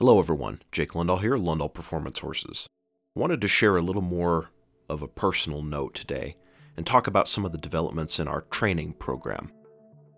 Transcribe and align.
Hello, 0.00 0.20
everyone. 0.20 0.62
Jake 0.70 0.92
Lundahl 0.92 1.20
here, 1.20 1.36
Lundahl 1.36 1.74
Performance 1.74 2.20
Horses. 2.20 2.68
Wanted 3.16 3.40
to 3.40 3.48
share 3.48 3.76
a 3.76 3.82
little 3.82 4.00
more 4.00 4.50
of 4.88 5.02
a 5.02 5.08
personal 5.08 5.60
note 5.60 5.92
today 5.96 6.36
and 6.76 6.86
talk 6.86 7.08
about 7.08 7.26
some 7.26 7.44
of 7.44 7.50
the 7.50 7.58
developments 7.58 8.20
in 8.20 8.28
our 8.28 8.42
training 8.42 8.92
program. 8.92 9.50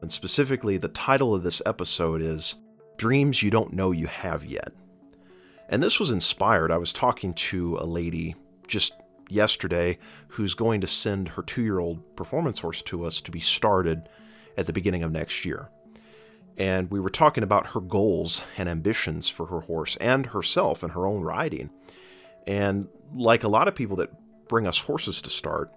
And 0.03 0.13
specifically, 0.13 0.77
the 0.77 0.89
title 0.89 1.35
of 1.35 1.43
this 1.43 1.63
episode 1.65 2.21
is 2.21 2.57
Dreams 2.99 3.43
You 3.43 3.51
Don't 3.51 3.73
Know 3.73 3.91
You 3.91 4.07
Have 4.07 4.45
Yet. 4.45 4.75
And 5.71 5.83
this 5.83 5.99
was 5.99 6.11
inspired. 6.11 6.71
I 6.71 6.77
was 6.77 6.93
talking 6.93 7.33
to 7.33 7.79
a 7.79 7.87
lady 7.87 8.35
just 8.67 8.93
yesterday 9.31 9.99
who's 10.29 10.53
going 10.53 10.83
to 10.83 10.87
send 10.87 11.27
her 11.27 11.43
two 11.43 11.63
year 11.63 11.79
old 11.79 12.17
performance 12.17 12.59
horse 12.59 12.83
to 12.83 13.07
us 13.07 13.23
to 13.23 13.31
be 13.31 13.41
started 13.41 14.11
at 14.59 14.67
the 14.67 14.75
beginning 14.75 15.05
of 15.05 15.11
next 15.11 15.47
year 15.47 15.71
and 16.61 16.91
we 16.91 17.01
were 17.01 17.09
talking 17.09 17.43
about 17.43 17.69
her 17.69 17.81
goals 17.81 18.45
and 18.59 18.69
ambitions 18.69 19.31
for 19.31 19.47
her 19.47 19.61
horse 19.61 19.97
and 19.97 20.27
herself 20.27 20.83
and 20.83 20.93
her 20.93 21.07
own 21.07 21.23
riding. 21.23 21.71
And 22.47 22.87
like 23.15 23.45
a 23.45 23.49
lot 23.49 23.67
of 23.67 23.75
people 23.75 23.97
that 23.97 24.11
bring 24.47 24.67
us 24.67 24.79
horses 24.79 25.23
to 25.23 25.31
start, 25.31 25.73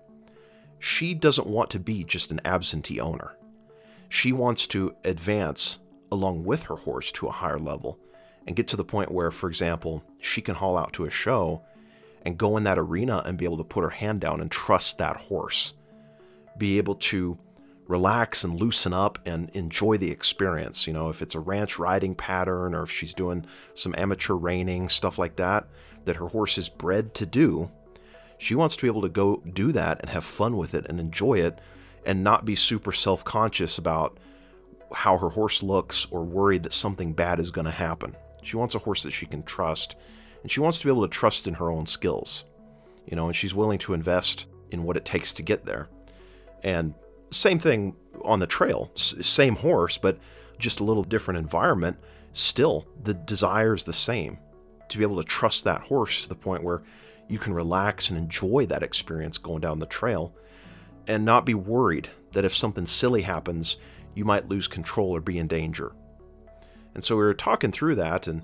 she 0.79 1.13
doesn't 1.13 1.47
want 1.47 1.69
to 1.69 1.79
be 1.79 2.03
just 2.03 2.33
an 2.33 2.41
absentee 2.43 2.99
owner. 2.99 3.37
She 4.09 4.33
wants 4.33 4.67
to 4.67 4.93
advance 5.05 5.79
along 6.11 6.43
with 6.43 6.63
her 6.63 6.75
horse 6.75 7.13
to 7.13 7.27
a 7.27 7.31
higher 7.31 7.59
level 7.59 7.97
and 8.45 8.53
get 8.53 8.67
to 8.67 8.75
the 8.75 8.83
point 8.83 9.09
where, 9.09 9.31
for 9.31 9.47
example, 9.47 10.03
she 10.19 10.41
can 10.41 10.53
haul 10.53 10.77
out 10.77 10.91
to 10.93 11.05
a 11.05 11.09
show 11.09 11.63
and 12.23 12.37
go 12.37 12.57
in 12.57 12.65
that 12.65 12.77
arena 12.77 13.21
and 13.25 13.37
be 13.37 13.45
able 13.45 13.57
to 13.57 13.63
put 13.63 13.85
her 13.85 13.89
hand 13.89 14.19
down 14.19 14.41
and 14.41 14.51
trust 14.51 14.97
that 14.97 15.15
horse. 15.15 15.75
Be 16.57 16.77
able 16.77 16.95
to 16.95 17.37
relax 17.87 18.43
and 18.43 18.59
loosen 18.59 18.93
up 18.93 19.19
and 19.25 19.49
enjoy 19.51 19.97
the 19.97 20.11
experience. 20.11 20.87
You 20.87 20.93
know, 20.93 21.09
if 21.09 21.21
it's 21.21 21.35
a 21.35 21.39
ranch 21.39 21.77
riding 21.77 22.15
pattern 22.15 22.73
or 22.73 22.83
if 22.83 22.91
she's 22.91 23.13
doing 23.13 23.45
some 23.73 23.95
amateur 23.97 24.33
reining, 24.33 24.89
stuff 24.89 25.17
like 25.17 25.35
that, 25.37 25.67
that 26.05 26.15
her 26.15 26.27
horse 26.27 26.57
is 26.57 26.69
bred 26.69 27.13
to 27.15 27.25
do, 27.25 27.69
she 28.37 28.55
wants 28.55 28.75
to 28.75 28.81
be 28.81 28.87
able 28.87 29.01
to 29.01 29.09
go 29.09 29.37
do 29.53 29.71
that 29.71 30.01
and 30.01 30.09
have 30.09 30.25
fun 30.25 30.57
with 30.57 30.73
it 30.73 30.85
and 30.87 30.99
enjoy 30.99 31.39
it 31.39 31.59
and 32.05 32.23
not 32.23 32.45
be 32.45 32.55
super 32.55 32.91
self 32.91 33.23
conscious 33.23 33.77
about 33.77 34.17
how 34.93 35.17
her 35.17 35.29
horse 35.29 35.63
looks 35.63 36.05
or 36.11 36.23
worried 36.23 36.63
that 36.63 36.73
something 36.73 37.13
bad 37.13 37.39
is 37.39 37.51
going 37.51 37.65
to 37.65 37.71
happen. 37.71 38.15
She 38.43 38.57
wants 38.57 38.75
a 38.75 38.79
horse 38.79 39.03
that 39.03 39.11
she 39.11 39.25
can 39.25 39.43
trust 39.43 39.95
and 40.41 40.51
she 40.51 40.59
wants 40.59 40.79
to 40.79 40.85
be 40.85 40.91
able 40.91 41.03
to 41.03 41.07
trust 41.07 41.47
in 41.47 41.53
her 41.55 41.71
own 41.71 41.85
skills. 41.85 42.45
You 43.05 43.15
know, 43.15 43.27
and 43.27 43.35
she's 43.35 43.55
willing 43.55 43.79
to 43.79 43.93
invest 43.93 44.45
in 44.71 44.83
what 44.83 44.97
it 44.97 45.05
takes 45.05 45.33
to 45.35 45.41
get 45.41 45.65
there. 45.65 45.89
And 46.63 46.93
same 47.33 47.59
thing 47.59 47.95
on 48.23 48.39
the 48.39 48.47
trail, 48.47 48.91
same 48.95 49.55
horse, 49.55 49.97
but 49.97 50.19
just 50.59 50.79
a 50.79 50.83
little 50.83 51.03
different 51.03 51.39
environment. 51.39 51.97
Still, 52.31 52.87
the 53.03 53.13
desire 53.13 53.73
is 53.73 53.83
the 53.83 53.93
same 53.93 54.37
to 54.89 54.97
be 54.97 55.03
able 55.03 55.17
to 55.17 55.23
trust 55.23 55.63
that 55.63 55.81
horse 55.81 56.23
to 56.23 56.29
the 56.29 56.35
point 56.35 56.63
where 56.63 56.83
you 57.27 57.39
can 57.39 57.53
relax 57.53 58.09
and 58.09 58.17
enjoy 58.17 58.65
that 58.67 58.83
experience 58.83 59.37
going 59.37 59.61
down 59.61 59.79
the 59.79 59.85
trail 59.85 60.33
and 61.07 61.25
not 61.25 61.45
be 61.45 61.53
worried 61.53 62.09
that 62.31 62.45
if 62.45 62.55
something 62.55 62.85
silly 62.85 63.21
happens, 63.21 63.77
you 64.15 64.25
might 64.25 64.49
lose 64.49 64.67
control 64.67 65.09
or 65.09 65.21
be 65.21 65.37
in 65.37 65.47
danger. 65.47 65.93
And 66.95 67.03
so 67.03 67.15
we 67.15 67.23
were 67.23 67.33
talking 67.33 67.71
through 67.71 67.95
that, 67.95 68.27
and 68.27 68.43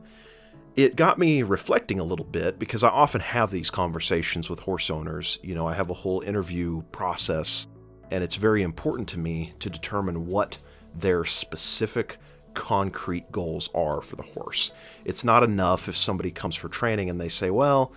it 0.75 0.95
got 0.95 1.19
me 1.19 1.43
reflecting 1.43 1.99
a 1.99 2.03
little 2.03 2.25
bit 2.25 2.57
because 2.57 2.83
I 2.83 2.89
often 2.89 3.21
have 3.21 3.51
these 3.51 3.69
conversations 3.69 4.49
with 4.49 4.59
horse 4.59 4.89
owners. 4.89 5.39
You 5.43 5.55
know, 5.55 5.67
I 5.67 5.73
have 5.73 5.89
a 5.89 5.95
whole 5.95 6.21
interview 6.21 6.81
process 6.91 7.67
and 8.11 8.23
it's 8.23 8.35
very 8.35 8.63
important 8.63 9.07
to 9.09 9.19
me 9.19 9.53
to 9.59 9.69
determine 9.69 10.27
what 10.27 10.57
their 10.95 11.25
specific 11.25 12.17
concrete 12.53 13.31
goals 13.31 13.69
are 13.73 14.01
for 14.01 14.15
the 14.15 14.23
horse. 14.23 14.73
It's 15.05 15.23
not 15.23 15.43
enough 15.43 15.87
if 15.87 15.95
somebody 15.95 16.31
comes 16.31 16.55
for 16.55 16.67
training 16.69 17.09
and 17.09 17.19
they 17.19 17.29
say, 17.29 17.49
well, 17.49 17.93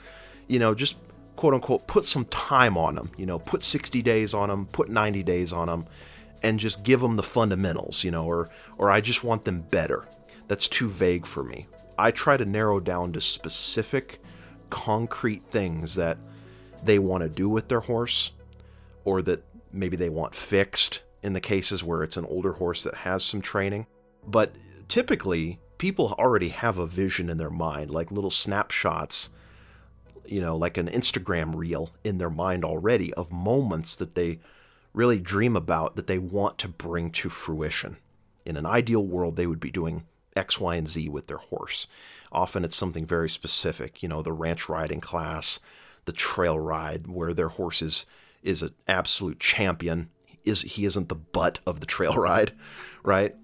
you 0.46 0.58
know, 0.58 0.74
just 0.74 0.98
quote 1.36 1.54
unquote 1.54 1.86
put 1.86 2.04
some 2.04 2.24
time 2.26 2.76
on 2.76 2.94
them, 2.94 3.10
you 3.16 3.26
know, 3.26 3.38
put 3.38 3.62
60 3.62 4.02
days 4.02 4.34
on 4.34 4.48
them, 4.48 4.66
put 4.66 4.88
90 4.88 5.22
days 5.22 5.52
on 5.52 5.68
them 5.68 5.86
and 6.42 6.58
just 6.58 6.82
give 6.82 7.00
them 7.00 7.16
the 7.16 7.22
fundamentals, 7.22 8.04
you 8.04 8.10
know, 8.10 8.24
or 8.24 8.50
or 8.78 8.90
I 8.90 9.00
just 9.00 9.24
want 9.24 9.44
them 9.44 9.62
better. 9.62 10.06
That's 10.48 10.68
too 10.68 10.88
vague 10.88 11.26
for 11.26 11.42
me. 11.42 11.66
I 11.98 12.10
try 12.10 12.36
to 12.36 12.44
narrow 12.44 12.80
down 12.80 13.12
to 13.12 13.20
specific 13.20 14.20
concrete 14.70 15.42
things 15.50 15.94
that 15.94 16.18
they 16.84 16.98
want 16.98 17.22
to 17.22 17.28
do 17.28 17.48
with 17.48 17.68
their 17.68 17.80
horse 17.80 18.32
or 19.04 19.22
that 19.22 19.44
maybe 19.72 19.96
they 19.96 20.08
want 20.08 20.34
fixed 20.34 21.02
in 21.22 21.32
the 21.32 21.40
cases 21.40 21.82
where 21.82 22.02
it's 22.02 22.16
an 22.16 22.26
older 22.26 22.52
horse 22.52 22.82
that 22.82 22.94
has 22.94 23.24
some 23.24 23.40
training. 23.40 23.86
But 24.26 24.54
typically, 24.88 25.60
people 25.78 26.14
already 26.18 26.50
have 26.50 26.78
a 26.78 26.86
vision 26.86 27.30
in 27.30 27.38
their 27.38 27.50
mind, 27.50 27.90
like 27.90 28.10
little 28.10 28.30
snapshots, 28.30 29.30
you 30.26 30.40
know, 30.40 30.56
like 30.56 30.76
an 30.76 30.88
Instagram 30.88 31.54
reel 31.54 31.90
in 32.04 32.18
their 32.18 32.30
mind 32.30 32.64
already 32.64 33.12
of 33.14 33.32
moments 33.32 33.96
that 33.96 34.14
they 34.14 34.40
really 34.94 35.18
dream 35.18 35.56
about 35.56 35.96
that 35.96 36.06
they 36.06 36.18
want 36.18 36.58
to 36.58 36.68
bring 36.68 37.10
to 37.10 37.28
fruition. 37.28 37.96
In 38.44 38.56
an 38.56 38.66
ideal 38.66 39.04
world, 39.06 39.36
they 39.36 39.46
would 39.46 39.60
be 39.60 39.70
doing 39.70 40.04
X, 40.36 40.60
Y, 40.60 40.76
and 40.76 40.88
Z 40.88 41.08
with 41.08 41.26
their 41.26 41.38
horse. 41.38 41.86
Often 42.30 42.64
it's 42.64 42.76
something 42.76 43.06
very 43.06 43.28
specific, 43.28 44.02
you 44.02 44.08
know, 44.08 44.22
the 44.22 44.32
ranch 44.32 44.68
riding 44.68 45.00
class, 45.00 45.60
the 46.04 46.12
trail 46.12 46.58
ride, 46.58 47.06
where 47.06 47.34
their 47.34 47.48
horse 47.48 47.82
is 48.42 48.62
an 48.62 48.70
absolute 48.88 49.40
champion. 49.40 50.10
Is 50.44 50.62
he 50.62 50.84
isn't 50.84 51.08
the 51.08 51.14
butt 51.14 51.60
of 51.66 51.80
the 51.80 51.86
trail 51.86 52.14
ride, 52.16 52.52
right? 53.02 53.34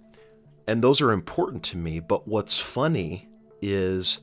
And 0.67 0.83
those 0.83 1.01
are 1.01 1.13
important 1.13 1.63
to 1.65 1.77
me. 1.77 2.01
But 2.01 2.29
what's 2.29 2.59
funny 2.59 3.29
is 3.63 4.21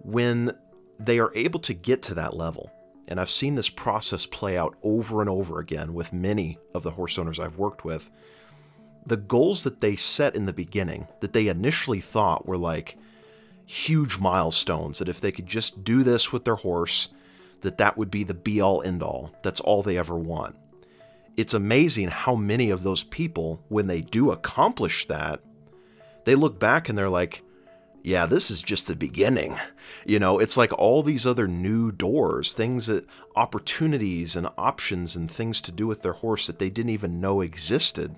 when 0.00 0.52
they 0.98 1.18
are 1.18 1.32
able 1.34 1.60
to 1.60 1.74
get 1.74 2.02
to 2.02 2.14
that 2.14 2.36
level, 2.36 2.70
and 3.08 3.18
I've 3.18 3.30
seen 3.30 3.54
this 3.54 3.70
process 3.70 4.26
play 4.26 4.56
out 4.56 4.76
over 4.82 5.20
and 5.20 5.28
over 5.28 5.58
again 5.58 5.94
with 5.94 6.12
many 6.12 6.58
of 6.74 6.82
the 6.82 6.92
horse 6.92 7.18
owners 7.18 7.40
I've 7.40 7.56
worked 7.56 7.84
with. 7.84 8.10
The 9.06 9.16
goals 9.16 9.64
that 9.64 9.80
they 9.80 9.96
set 9.96 10.36
in 10.36 10.46
the 10.46 10.52
beginning, 10.52 11.08
that 11.20 11.32
they 11.32 11.48
initially 11.48 12.00
thought 12.00 12.46
were 12.46 12.58
like 12.58 12.96
huge 13.64 14.18
milestones, 14.18 14.98
that 14.98 15.08
if 15.08 15.20
they 15.20 15.32
could 15.32 15.46
just 15.46 15.82
do 15.82 16.02
this 16.02 16.32
with 16.32 16.44
their 16.44 16.56
horse, 16.56 17.08
that 17.62 17.78
that 17.78 17.96
would 17.96 18.10
be 18.10 18.24
the 18.24 18.34
be 18.34 18.60
all 18.60 18.82
end 18.82 19.02
all. 19.02 19.32
That's 19.42 19.60
all 19.60 19.82
they 19.82 19.98
ever 19.98 20.16
want. 20.16 20.56
It's 21.36 21.54
amazing 21.54 22.08
how 22.08 22.34
many 22.34 22.70
of 22.70 22.82
those 22.82 23.04
people, 23.04 23.62
when 23.68 23.86
they 23.86 24.00
do 24.00 24.30
accomplish 24.30 25.06
that, 25.06 25.40
they 26.24 26.34
look 26.34 26.58
back 26.58 26.88
and 26.88 26.98
they're 26.98 27.08
like, 27.08 27.42
yeah, 28.02 28.26
this 28.26 28.50
is 28.50 28.62
just 28.62 28.86
the 28.86 28.96
beginning. 28.96 29.56
You 30.06 30.18
know, 30.18 30.38
it's 30.38 30.56
like 30.56 30.72
all 30.78 31.02
these 31.02 31.26
other 31.26 31.46
new 31.46 31.92
doors, 31.92 32.52
things 32.52 32.86
that 32.86 33.06
opportunities 33.36 34.36
and 34.36 34.48
options 34.56 35.16
and 35.16 35.30
things 35.30 35.60
to 35.62 35.72
do 35.72 35.86
with 35.86 36.02
their 36.02 36.12
horse 36.12 36.46
that 36.46 36.58
they 36.58 36.70
didn't 36.70 36.90
even 36.90 37.20
know 37.20 37.42
existed. 37.42 38.16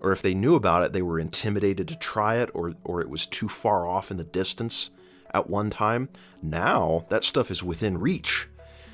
Or 0.00 0.12
if 0.12 0.20
they 0.20 0.34
knew 0.34 0.54
about 0.54 0.82
it, 0.82 0.92
they 0.92 1.02
were 1.02 1.18
intimidated 1.18 1.88
to 1.88 1.96
try 1.96 2.36
it 2.36 2.50
or 2.54 2.74
or 2.84 3.00
it 3.00 3.08
was 3.08 3.26
too 3.26 3.48
far 3.48 3.86
off 3.86 4.10
in 4.10 4.16
the 4.16 4.24
distance 4.24 4.90
at 5.34 5.50
one 5.50 5.70
time. 5.70 6.08
Now 6.42 7.06
that 7.08 7.24
stuff 7.24 7.50
is 7.50 7.62
within 7.62 7.98
reach 7.98 8.48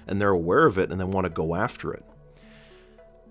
and 0.06 0.20
they're 0.20 0.30
aware 0.30 0.66
of 0.66 0.78
it 0.78 0.90
and 0.90 1.00
they 1.00 1.04
want 1.04 1.24
to 1.24 1.30
go 1.30 1.54
after 1.54 1.92
it. 1.92 2.04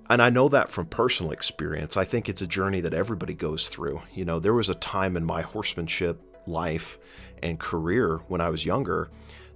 And 0.09 0.21
I 0.21 0.29
know 0.29 0.47
that 0.49 0.69
from 0.69 0.85
personal 0.85 1.31
experience. 1.31 1.97
I 1.97 2.05
think 2.05 2.29
it's 2.29 2.41
a 2.41 2.47
journey 2.47 2.79
that 2.81 2.93
everybody 2.93 3.33
goes 3.33 3.67
through. 3.67 4.01
You 4.13 4.23
know, 4.23 4.39
there 4.39 4.53
was 4.53 4.69
a 4.69 4.75
time 4.75 5.17
in 5.17 5.25
my 5.25 5.41
horsemanship 5.41 6.21
life 6.45 6.97
and 7.43 7.59
career 7.59 8.21
when 8.27 8.39
I 8.39 8.49
was 8.49 8.65
younger 8.65 9.09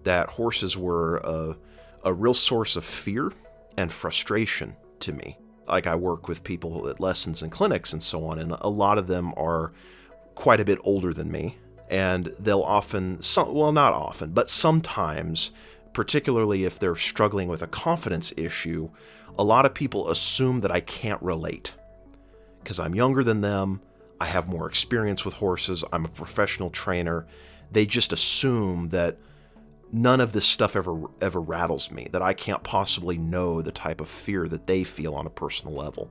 that 0.03 0.27
horses 0.27 0.75
were 0.75 1.17
a, 1.17 1.55
a 2.03 2.13
real 2.13 2.33
source 2.33 2.75
of 2.75 2.83
fear 2.83 3.31
and 3.77 3.91
frustration 3.91 4.75
to 4.99 5.13
me. 5.13 5.37
Like 5.67 5.87
I 5.87 5.95
work 5.95 6.27
with 6.27 6.43
people 6.43 6.89
at 6.89 6.99
lessons 6.99 7.41
and 7.41 7.51
clinics 7.51 7.93
and 7.93 8.03
so 8.03 8.25
on, 8.25 8.39
and 8.39 8.51
a 8.59 8.69
lot 8.69 8.97
of 8.97 9.07
them 9.07 9.33
are 9.37 9.71
quite 10.35 10.59
a 10.59 10.65
bit 10.65 10.79
older 10.83 11.13
than 11.13 11.31
me 11.31 11.57
and 11.91 12.33
they'll 12.39 12.61
often, 12.61 13.21
some, 13.21 13.53
well, 13.53 13.73
not 13.73 13.91
often, 13.91 14.31
but 14.31 14.49
sometimes, 14.49 15.51
particularly 15.91 16.63
if 16.63 16.79
they're 16.79 16.95
struggling 16.95 17.49
with 17.49 17.61
a 17.61 17.67
confidence 17.67 18.33
issue, 18.37 18.89
a 19.37 19.43
lot 19.43 19.65
of 19.65 19.73
people 19.73 20.09
assume 20.09 20.61
that 20.61 20.71
I 20.71 20.79
can't 20.79 21.21
relate 21.21 21.73
because 22.63 22.79
I'm 22.79 22.95
younger 22.95 23.23
than 23.23 23.41
them, 23.41 23.81
I 24.21 24.25
have 24.25 24.47
more 24.47 24.67
experience 24.67 25.25
with 25.25 25.33
horses, 25.35 25.83
I'm 25.91 26.05
a 26.05 26.09
professional 26.09 26.69
trainer. 26.69 27.27
They 27.71 27.85
just 27.85 28.13
assume 28.13 28.89
that 28.89 29.17
none 29.91 30.21
of 30.21 30.31
this 30.31 30.45
stuff 30.45 30.75
ever 30.75 31.07
ever 31.19 31.41
rattles 31.41 31.91
me, 31.91 32.07
that 32.11 32.21
I 32.21 32.33
can't 32.33 32.63
possibly 32.63 33.17
know 33.17 33.61
the 33.61 33.71
type 33.71 33.99
of 33.99 34.07
fear 34.07 34.47
that 34.47 34.67
they 34.67 34.83
feel 34.83 35.15
on 35.15 35.25
a 35.25 35.31
personal 35.31 35.75
level. 35.75 36.09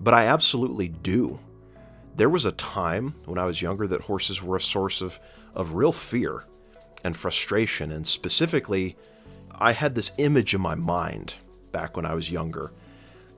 But 0.00 0.14
I 0.14 0.26
absolutely 0.26 0.88
do 0.88 1.38
there 2.14 2.28
was 2.28 2.44
a 2.44 2.52
time 2.52 3.14
when 3.24 3.38
I 3.38 3.46
was 3.46 3.62
younger 3.62 3.86
that 3.88 4.02
horses 4.02 4.42
were 4.42 4.56
a 4.56 4.60
source 4.60 5.00
of, 5.00 5.18
of 5.54 5.74
real 5.74 5.92
fear 5.92 6.44
and 7.04 7.16
frustration. 7.16 7.90
And 7.90 8.06
specifically, 8.06 8.96
I 9.50 9.72
had 9.72 9.94
this 9.94 10.12
image 10.18 10.54
in 10.54 10.60
my 10.60 10.74
mind 10.74 11.34
back 11.72 11.96
when 11.96 12.06
I 12.06 12.14
was 12.14 12.30
younger 12.30 12.72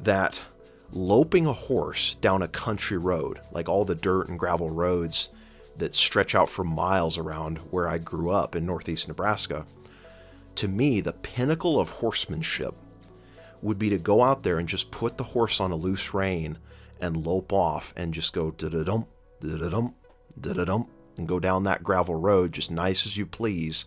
that 0.01 0.41
loping 0.93 1.47
a 1.47 1.53
horse 1.53 2.15
down 2.17 2.43
a 2.43 2.49
country 2.49 2.99
road, 2.99 3.41
like 3.53 3.69
all 3.69 3.85
the 3.85 3.95
dirt 3.95 4.29
and 4.29 4.39
gravel 4.39 4.71
roads 4.71 5.31
that 5.77 5.95
stretch 5.95 6.35
out 6.35 6.49
for 6.49 6.65
miles 6.65 7.19
around 7.19 7.59
where 7.71 7.89
I 7.89 7.99
grew 7.99 8.31
up 8.31 8.55
in 8.55 8.67
northeast 8.67 9.09
Nebraska. 9.09 9.67
To 10.57 10.69
me, 10.69 11.01
the 11.01 11.13
pinnacle 11.13 11.81
of 11.81 11.91
horsemanship 11.91 12.75
would 13.61 13.79
be 13.79 13.91
to 13.91 13.99
go 13.99 14.23
out 14.23 14.43
there 14.43 14.59
and 14.59 14.69
just 14.69 14.91
put 14.91 15.17
the 15.17 15.25
horse 15.25 15.61
on 15.61 15.73
a 15.73 15.77
loose 15.77 16.15
rein 16.15 16.59
and 17.05 17.27
lope 17.27 17.53
off 17.53 17.93
and 17.97 18.15
just 18.15 18.33
go 18.33 18.51
da 18.51 18.69
da 18.69 18.83
dum, 18.83 19.07
da 19.41 19.57
da 19.57 19.69
dum, 19.69 19.95
da 20.41 20.53
da 20.53 20.65
dum, 20.65 20.87
and 21.17 21.29
go 21.29 21.39
down 21.39 21.65
that 21.65 21.83
gravel 21.83 22.15
road 22.15 22.53
just 22.53 22.71
nice 22.71 23.07
as 23.07 23.17
you 23.17 23.27
please. 23.27 23.85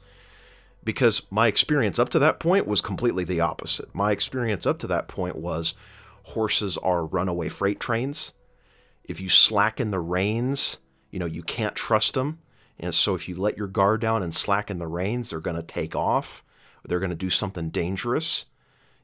Because 0.83 1.23
my 1.29 1.47
experience 1.47 1.99
up 1.99 2.09
to 2.09 2.19
that 2.19 2.39
point 2.39 2.67
was 2.67 2.79
completely 2.79 3.23
the 3.23 3.41
opposite. 3.41 3.93
My 3.93 4.11
experience 4.11 4.65
up 4.65 4.79
to 4.79 4.87
that 4.87 5.07
point 5.07 5.35
was 5.35 5.73
horses 6.23 6.77
are 6.77 7.05
runaway 7.05 7.49
freight 7.49 7.79
trains. 7.79 8.31
If 9.03 9.19
you 9.19 9.29
slacken 9.29 9.91
the 9.91 9.99
reins, 9.99 10.77
you 11.09 11.19
know, 11.19 11.25
you 11.25 11.41
can't 11.41 11.75
trust 11.75 12.13
them. 12.13 12.39
And 12.79 12.93
so 12.93 13.15
if 13.15 13.27
you 13.27 13.35
let 13.35 13.57
your 13.57 13.67
guard 13.67 14.01
down 14.01 14.21
and 14.21 14.33
slacken 14.33 14.77
the 14.77 14.87
reins, 14.87 15.31
they're 15.31 15.39
going 15.39 15.55
to 15.55 15.63
take 15.63 15.95
off. 15.95 16.43
They're 16.85 16.99
going 16.99 17.09
to 17.09 17.15
do 17.15 17.29
something 17.29 17.69
dangerous 17.69 18.45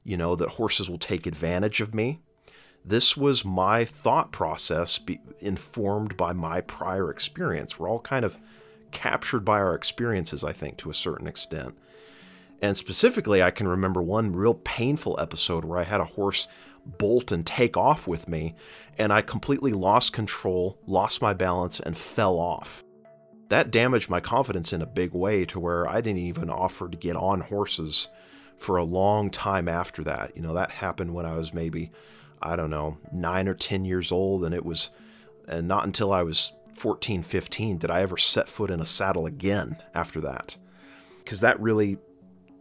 you 0.03 0.17
know, 0.17 0.35
that 0.35 0.49
horses 0.49 0.89
will 0.89 0.97
take 0.97 1.25
advantage 1.25 1.81
of 1.81 1.93
me. 1.93 2.19
This 2.85 3.15
was 3.15 3.45
my 3.45 3.85
thought 3.85 4.31
process, 4.31 4.97
be, 4.97 5.21
informed 5.39 6.17
by 6.17 6.33
my 6.33 6.61
prior 6.61 7.09
experience. 7.09 7.79
We're 7.79 7.89
all 7.89 7.99
kind 7.99 8.25
of 8.25 8.37
captured 8.91 9.45
by 9.45 9.59
our 9.59 9.73
experiences, 9.73 10.43
I 10.43 10.51
think, 10.51 10.77
to 10.77 10.89
a 10.89 10.93
certain 10.93 11.27
extent. 11.27 11.77
And 12.61 12.77
specifically, 12.77 13.41
I 13.41 13.51
can 13.51 13.67
remember 13.67 14.01
one 14.01 14.33
real 14.33 14.53
painful 14.53 15.19
episode 15.19 15.65
where 15.65 15.79
I 15.79 15.83
had 15.83 16.01
a 16.01 16.05
horse 16.05 16.47
bolt 16.85 17.31
and 17.31 17.45
take 17.45 17.77
off 17.77 18.07
with 18.07 18.27
me, 18.27 18.55
and 18.97 19.11
I 19.11 19.21
completely 19.21 19.71
lost 19.71 20.13
control, 20.13 20.77
lost 20.85 21.21
my 21.21 21.33
balance, 21.33 21.79
and 21.79 21.97
fell 21.97 22.37
off. 22.37 22.83
That 23.49 23.71
damaged 23.71 24.09
my 24.09 24.19
confidence 24.19 24.73
in 24.73 24.81
a 24.81 24.85
big 24.85 25.13
way 25.13 25.45
to 25.45 25.59
where 25.59 25.87
I 25.87 26.01
didn't 26.01 26.19
even 26.19 26.49
offer 26.49 26.89
to 26.89 26.97
get 26.97 27.15
on 27.15 27.41
horses 27.41 28.09
for 28.57 28.77
a 28.77 28.83
long 28.83 29.29
time 29.29 29.67
after 29.67 30.03
that. 30.03 30.35
You 30.35 30.41
know, 30.41 30.53
that 30.53 30.71
happened 30.71 31.13
when 31.13 31.25
I 31.25 31.35
was 31.35 31.53
maybe, 31.53 31.91
I 32.45 32.55
don't 32.55 32.69
know, 32.69 32.97
nine 33.11 33.47
or 33.47 33.53
10 33.53 33.85
years 33.85 34.11
old. 34.11 34.43
And 34.43 34.53
it 34.53 34.65
was, 34.65 34.89
and 35.47 35.67
not 35.67 35.85
until 35.85 36.11
I 36.13 36.23
was 36.23 36.53
14, 36.75 37.23
15 37.23 37.77
did 37.77 37.89
I 37.89 38.01
ever 38.01 38.17
set 38.17 38.49
foot 38.49 38.71
in 38.71 38.79
a 38.79 38.85
saddle 38.85 39.25
again 39.25 39.77
after 39.93 40.21
that. 40.21 40.55
Because 41.23 41.39
that 41.39 41.59
really 41.59 41.97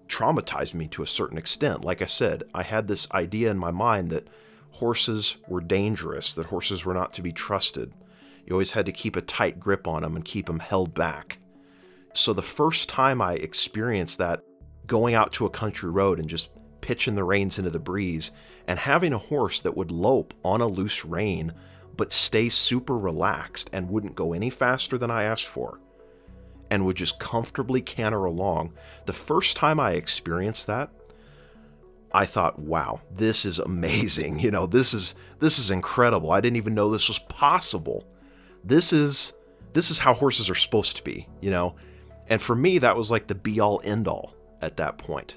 traumatized 0.06 0.74
me 0.74 0.88
to 0.88 1.02
a 1.02 1.06
certain 1.06 1.38
extent. 1.38 1.84
Like 1.84 2.02
I 2.02 2.06
said, 2.06 2.44
I 2.54 2.62
had 2.62 2.86
this 2.86 3.10
idea 3.12 3.50
in 3.50 3.58
my 3.58 3.70
mind 3.70 4.10
that 4.10 4.28
horses 4.70 5.38
were 5.48 5.60
dangerous, 5.60 6.34
that 6.34 6.46
horses 6.46 6.84
were 6.84 6.94
not 6.94 7.12
to 7.14 7.22
be 7.22 7.32
trusted. 7.32 7.92
You 8.46 8.52
always 8.52 8.72
had 8.72 8.86
to 8.86 8.92
keep 8.92 9.16
a 9.16 9.22
tight 9.22 9.58
grip 9.58 9.86
on 9.88 10.02
them 10.02 10.16
and 10.16 10.24
keep 10.24 10.46
them 10.46 10.58
held 10.58 10.94
back. 10.94 11.38
So 12.14 12.32
the 12.32 12.42
first 12.42 12.88
time 12.88 13.22
I 13.22 13.34
experienced 13.34 14.18
that 14.18 14.42
going 14.86 15.14
out 15.14 15.32
to 15.32 15.46
a 15.46 15.50
country 15.50 15.90
road 15.90 16.18
and 16.20 16.28
just 16.28 16.50
pitching 16.82 17.14
the 17.14 17.24
reins 17.24 17.58
into 17.58 17.70
the 17.70 17.78
breeze 17.78 18.30
and 18.66 18.78
having 18.78 19.14
a 19.14 19.18
horse 19.18 19.62
that 19.62 19.76
would 19.76 19.90
lope 19.90 20.34
on 20.44 20.60
a 20.60 20.66
loose 20.66 21.04
rein 21.04 21.54
but 21.96 22.12
stay 22.12 22.48
super 22.48 22.98
relaxed 22.98 23.70
and 23.72 23.88
wouldn't 23.88 24.14
go 24.14 24.32
any 24.32 24.50
faster 24.50 24.98
than 24.98 25.10
I 25.10 25.24
asked 25.24 25.46
for 25.46 25.78
and 26.70 26.84
would 26.86 26.96
just 26.96 27.20
comfortably 27.20 27.82
canter 27.82 28.24
along. 28.24 28.72
The 29.04 29.12
first 29.12 29.56
time 29.56 29.78
I 29.78 29.92
experienced 29.92 30.66
that, 30.68 30.90
I 32.14 32.26
thought, 32.26 32.58
"Wow, 32.58 33.00
this 33.14 33.44
is 33.44 33.58
amazing. 33.58 34.38
You 34.42 34.50
know, 34.50 34.66
this 34.66 34.94
is 34.94 35.14
this 35.38 35.58
is 35.58 35.70
incredible. 35.70 36.30
I 36.30 36.40
didn't 36.40 36.56
even 36.56 36.74
know 36.74 36.90
this 36.90 37.08
was 37.08 37.18
possible. 37.18 38.06
This 38.64 38.92
is 38.92 39.34
this 39.74 39.90
is 39.90 39.98
how 39.98 40.14
horses 40.14 40.50
are 40.50 40.54
supposed 40.54 40.96
to 40.96 41.04
be, 41.04 41.28
you 41.40 41.50
know?" 41.50 41.74
And 42.28 42.40
for 42.40 42.54
me, 42.54 42.78
that 42.78 42.96
was 42.96 43.10
like 43.10 43.26
the 43.26 43.34
be 43.34 43.60
all 43.60 43.80
end 43.84 44.08
all 44.08 44.34
at 44.62 44.78
that 44.78 44.96
point. 44.96 45.36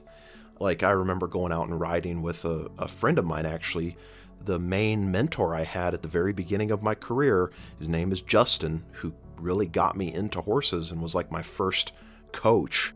Like, 0.59 0.83
I 0.83 0.91
remember 0.91 1.27
going 1.27 1.51
out 1.51 1.67
and 1.67 1.79
riding 1.79 2.21
with 2.21 2.45
a, 2.45 2.69
a 2.77 2.87
friend 2.87 3.19
of 3.19 3.25
mine, 3.25 3.45
actually. 3.45 3.97
The 4.43 4.59
main 4.59 5.11
mentor 5.11 5.55
I 5.55 5.63
had 5.63 5.93
at 5.93 6.01
the 6.01 6.07
very 6.07 6.31
beginning 6.31 6.71
of 6.71 6.83
my 6.83 6.95
career, 6.95 7.51
his 7.79 7.89
name 7.89 8.11
is 8.11 8.21
Justin, 8.21 8.83
who 8.91 9.13
really 9.37 9.65
got 9.65 9.97
me 9.97 10.13
into 10.13 10.41
horses 10.41 10.91
and 10.91 11.01
was 11.01 11.15
like 11.15 11.31
my 11.31 11.41
first 11.41 11.93
coach. 12.31 12.93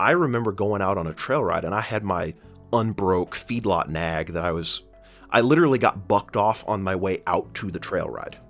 I 0.00 0.12
remember 0.12 0.52
going 0.52 0.82
out 0.82 0.98
on 0.98 1.06
a 1.06 1.14
trail 1.14 1.42
ride 1.42 1.64
and 1.64 1.74
I 1.74 1.80
had 1.80 2.04
my 2.04 2.34
unbroke 2.72 3.34
feedlot 3.34 3.88
nag 3.88 4.32
that 4.32 4.44
I 4.44 4.52
was 4.52 4.82
I 5.30 5.40
literally 5.42 5.78
got 5.78 6.08
bucked 6.08 6.36
off 6.36 6.64
on 6.66 6.82
my 6.82 6.96
way 6.96 7.22
out 7.26 7.52
to 7.54 7.70
the 7.70 7.78
trail 7.78 8.08
ride. 8.08 8.38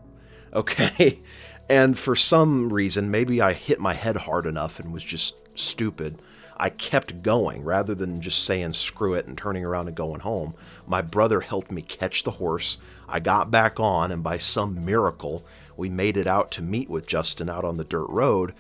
Okay? 0.55 1.21
And 1.69 1.99
for 1.99 2.17
some 2.17 2.73
reason, 2.73 3.11
maybe 3.11 3.43
I 3.43 3.53
hit 3.53 3.79
my 3.79 3.93
head 3.93 4.17
hard 4.17 4.47
enough 4.47 4.81
and 4.81 4.95
was 4.95 5.05
just 5.05 5.35
stupid. 5.55 6.23
I 6.59 6.71
kept 6.71 7.23
going 7.23 7.63
rather 7.63 7.95
than 7.95 8.21
just 8.21 8.45
saying 8.45 8.73
screw 8.73 9.15
it 9.15 9.27
and 9.27 9.39
turning 9.39 9.65
around 9.65 9.87
and 9.87 9.97
going 9.97 10.21
home. 10.21 10.55
My 10.87 11.03
brother 11.03 11.41
helped 11.41 11.71
me 11.71 11.83
catch 11.83 12.25
the 12.25 12.33
horse. 12.33 12.79
I 13.09 13.21
got 13.21 13.51
back 13.51 13.79
on, 13.79 14.11
and 14.11 14.23
by 14.23 14.39
some 14.39 14.85
miracle, 14.85 15.45
we 15.77 15.89
made 15.89 16.17
it 16.17 16.27
out 16.27 16.51
to 16.53 16.63
meet 16.63 16.91
with 16.91 17.07
Justin 17.07 17.49
out 17.49 17.65
on 17.65 17.77
the 17.77 17.85
dirt 17.85 18.09
road. 18.09 18.55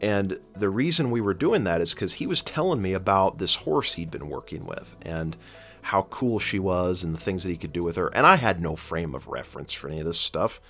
And 0.00 0.38
the 0.54 0.70
reason 0.70 1.10
we 1.10 1.20
were 1.20 1.34
doing 1.34 1.64
that 1.64 1.80
is 1.80 1.94
because 1.94 2.14
he 2.14 2.26
was 2.26 2.42
telling 2.42 2.82
me 2.82 2.92
about 2.92 3.38
this 3.38 3.56
horse 3.56 3.94
he'd 3.94 4.10
been 4.10 4.28
working 4.28 4.66
with 4.66 4.96
and 5.02 5.36
how 5.82 6.02
cool 6.10 6.38
she 6.38 6.58
was 6.58 7.04
and 7.04 7.14
the 7.14 7.20
things 7.20 7.44
that 7.44 7.50
he 7.50 7.56
could 7.56 7.72
do 7.72 7.82
with 7.82 7.96
her. 7.96 8.08
And 8.08 8.26
I 8.26 8.36
had 8.36 8.60
no 8.60 8.76
frame 8.76 9.14
of 9.14 9.28
reference 9.28 9.72
for 9.72 9.88
any 9.88 10.00
of 10.00 10.06
this 10.06 10.18
stuff. 10.18 10.60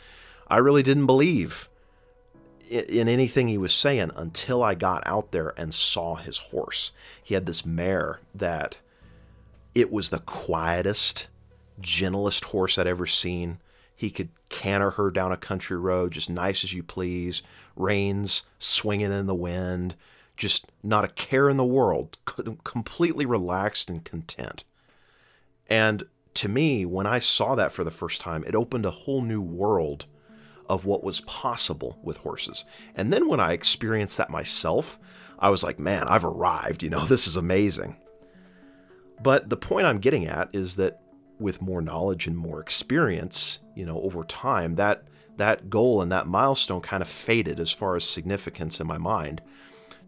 I 0.49 0.59
really 0.59 0.83
didn't 0.83 1.07
believe 1.07 1.69
in 2.69 3.09
anything 3.09 3.49
he 3.49 3.59
was 3.59 3.75
saying 3.75 4.11
until 4.17 4.63
I 4.63 4.75
got 4.75 5.03
out 5.07 5.33
there 5.33 5.55
and 5.57 5.73
saw 5.73 6.17
his 6.17 6.39
horse. 6.39 6.93
He 7.23 7.35
had 7.35 7.47
this 7.47 7.65
mare 7.65 8.21
that 8.35 8.79
it 9.75 9.93
was 9.93 10.11
the 10.11 10.21
quietest, 10.21 11.29
gentlest 11.81 12.47
horse 12.47 12.79
I'd 12.79 12.87
ever 12.87 13.07
seen. 13.07 13.59
He 13.95 14.11
could 14.11 14.31
canter 14.49 14.91
her 14.91 15.11
down 15.11 15.33
a 15.33 15.37
country 15.37 15.77
road 15.77 16.13
just 16.13 16.31
nice 16.31 16.65
as 16.65 16.73
you 16.73 16.83
please, 16.83 17.43
reins 17.75 18.45
swinging 18.59 19.13
in 19.13 19.27
the 19.27 19.35
wind, 19.35 19.95
just 20.37 20.67
not 20.83 21.05
a 21.05 21.09
care 21.09 21.49
in 21.49 21.57
the 21.57 21.65
world, 21.65 22.19
completely 22.65 23.27
relaxed 23.27 23.89
and 23.89 24.05
content. 24.05 24.65
And 25.69 26.05
to 26.35 26.49
me, 26.49 26.85
when 26.85 27.07
I 27.07 27.19
saw 27.19 27.55
that 27.55 27.73
for 27.73 27.85
the 27.85 27.91
first 27.91 28.21
time, 28.21 28.45
it 28.45 28.55
opened 28.55 28.85
a 28.85 28.91
whole 28.91 29.23
new 29.23 29.41
world 29.41 30.07
of 30.69 30.85
what 30.85 31.05
was 31.05 31.21
possible 31.23 31.99
with 32.03 32.19
horses. 32.19 32.65
And 32.95 33.13
then 33.13 33.29
when 33.29 33.41
I 33.41 33.53
experienced 33.53 34.17
that 34.19 34.31
myself, 34.31 34.99
I 35.39 35.51
was 35.51 35.63
like, 35.63 35.79
man, 35.79 36.09
I've 36.09 36.25
arrived. 36.25 36.83
You 36.83 36.91
know, 36.91 37.05
this 37.07 37.27
is 37.27 37.37
amazing. 37.37 37.97
But 39.23 39.49
the 39.49 39.57
point 39.57 39.87
I'm 39.87 39.99
getting 39.99 40.27
at 40.27 40.51
is 40.53 40.77
that 40.77 41.01
with 41.39 41.63
more 41.63 41.83
knowledge 41.83 42.27
and 42.27 42.37
more 42.37 42.61
experience, 42.61 43.61
you 43.75 43.85
know, 43.85 44.01
over 44.01 44.25
time, 44.25 44.77
that 44.77 45.05
that 45.37 45.69
goal 45.69 46.01
and 46.01 46.11
that 46.11 46.27
milestone 46.27 46.81
kind 46.81 47.03
of 47.03 47.09
faded 47.09 47.61
as 47.61 47.71
far 47.71 47.95
as 47.95 48.05
significance 48.05 48.81
in 48.81 48.87
my 48.87 48.97
mind 48.97 49.43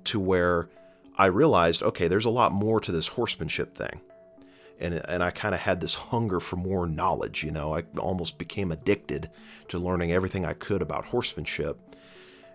to 0.05 0.19
where 0.19 0.71
I 1.19 1.27
realized, 1.27 1.83
okay, 1.83 2.09
there's 2.09 2.25
a 2.25 2.31
lot 2.31 2.50
more 2.50 2.81
to 2.81 2.91
this 2.91 3.09
horsemanship 3.09 3.77
thing 3.77 4.00
and 4.80 4.94
and 5.08 5.23
I 5.23 5.30
kind 5.30 5.54
of 5.54 5.61
had 5.61 5.80
this 5.80 5.94
hunger 5.94 6.40
for 6.40 6.56
more 6.56 6.87
knowledge. 6.87 7.44
You 7.44 7.50
know, 7.50 7.75
I 7.75 7.85
almost 7.99 8.38
became 8.38 8.73
addicted 8.73 9.30
to 9.68 9.78
learning 9.78 10.12
everything 10.12 10.44
I 10.44 10.54
could 10.54 10.82
about 10.82 11.06
horsemanship. 11.06 11.78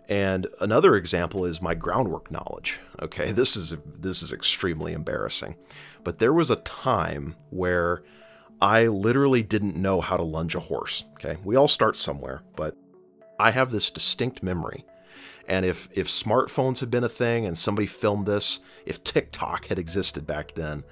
And 0.09 0.47
another 0.59 0.95
example 0.95 1.45
is 1.45 1.61
my 1.61 1.75
groundwork 1.75 2.29
knowledge. 2.29 2.79
Okay, 3.01 3.31
this 3.31 3.55
is 3.55 3.75
this 3.85 4.21
is 4.21 4.33
extremely 4.33 4.93
embarrassing, 4.93 5.55
but 6.03 6.19
there 6.19 6.33
was 6.33 6.51
a 6.51 6.57
time 6.57 7.35
where 7.49 8.03
I 8.61 8.87
literally 8.87 9.43
didn't 9.43 9.75
know 9.75 10.01
how 10.01 10.17
to 10.17 10.23
lunge 10.23 10.55
a 10.55 10.59
horse. 10.59 11.05
Okay, 11.13 11.37
we 11.43 11.55
all 11.55 11.67
start 11.67 11.95
somewhere, 11.95 12.43
but 12.55 12.75
I 13.39 13.51
have 13.51 13.71
this 13.71 13.91
distinct 13.91 14.43
memory. 14.43 14.85
And 15.47 15.65
if 15.65 15.89
if 15.91 16.07
smartphones 16.07 16.79
had 16.79 16.91
been 16.91 17.03
a 17.03 17.09
thing 17.09 17.45
and 17.45 17.57
somebody 17.57 17.87
filmed 17.87 18.25
this, 18.25 18.59
if 18.85 19.03
TikTok 19.03 19.65
had 19.67 19.79
existed 19.79 20.25
back 20.25 20.53
then, 20.53 20.83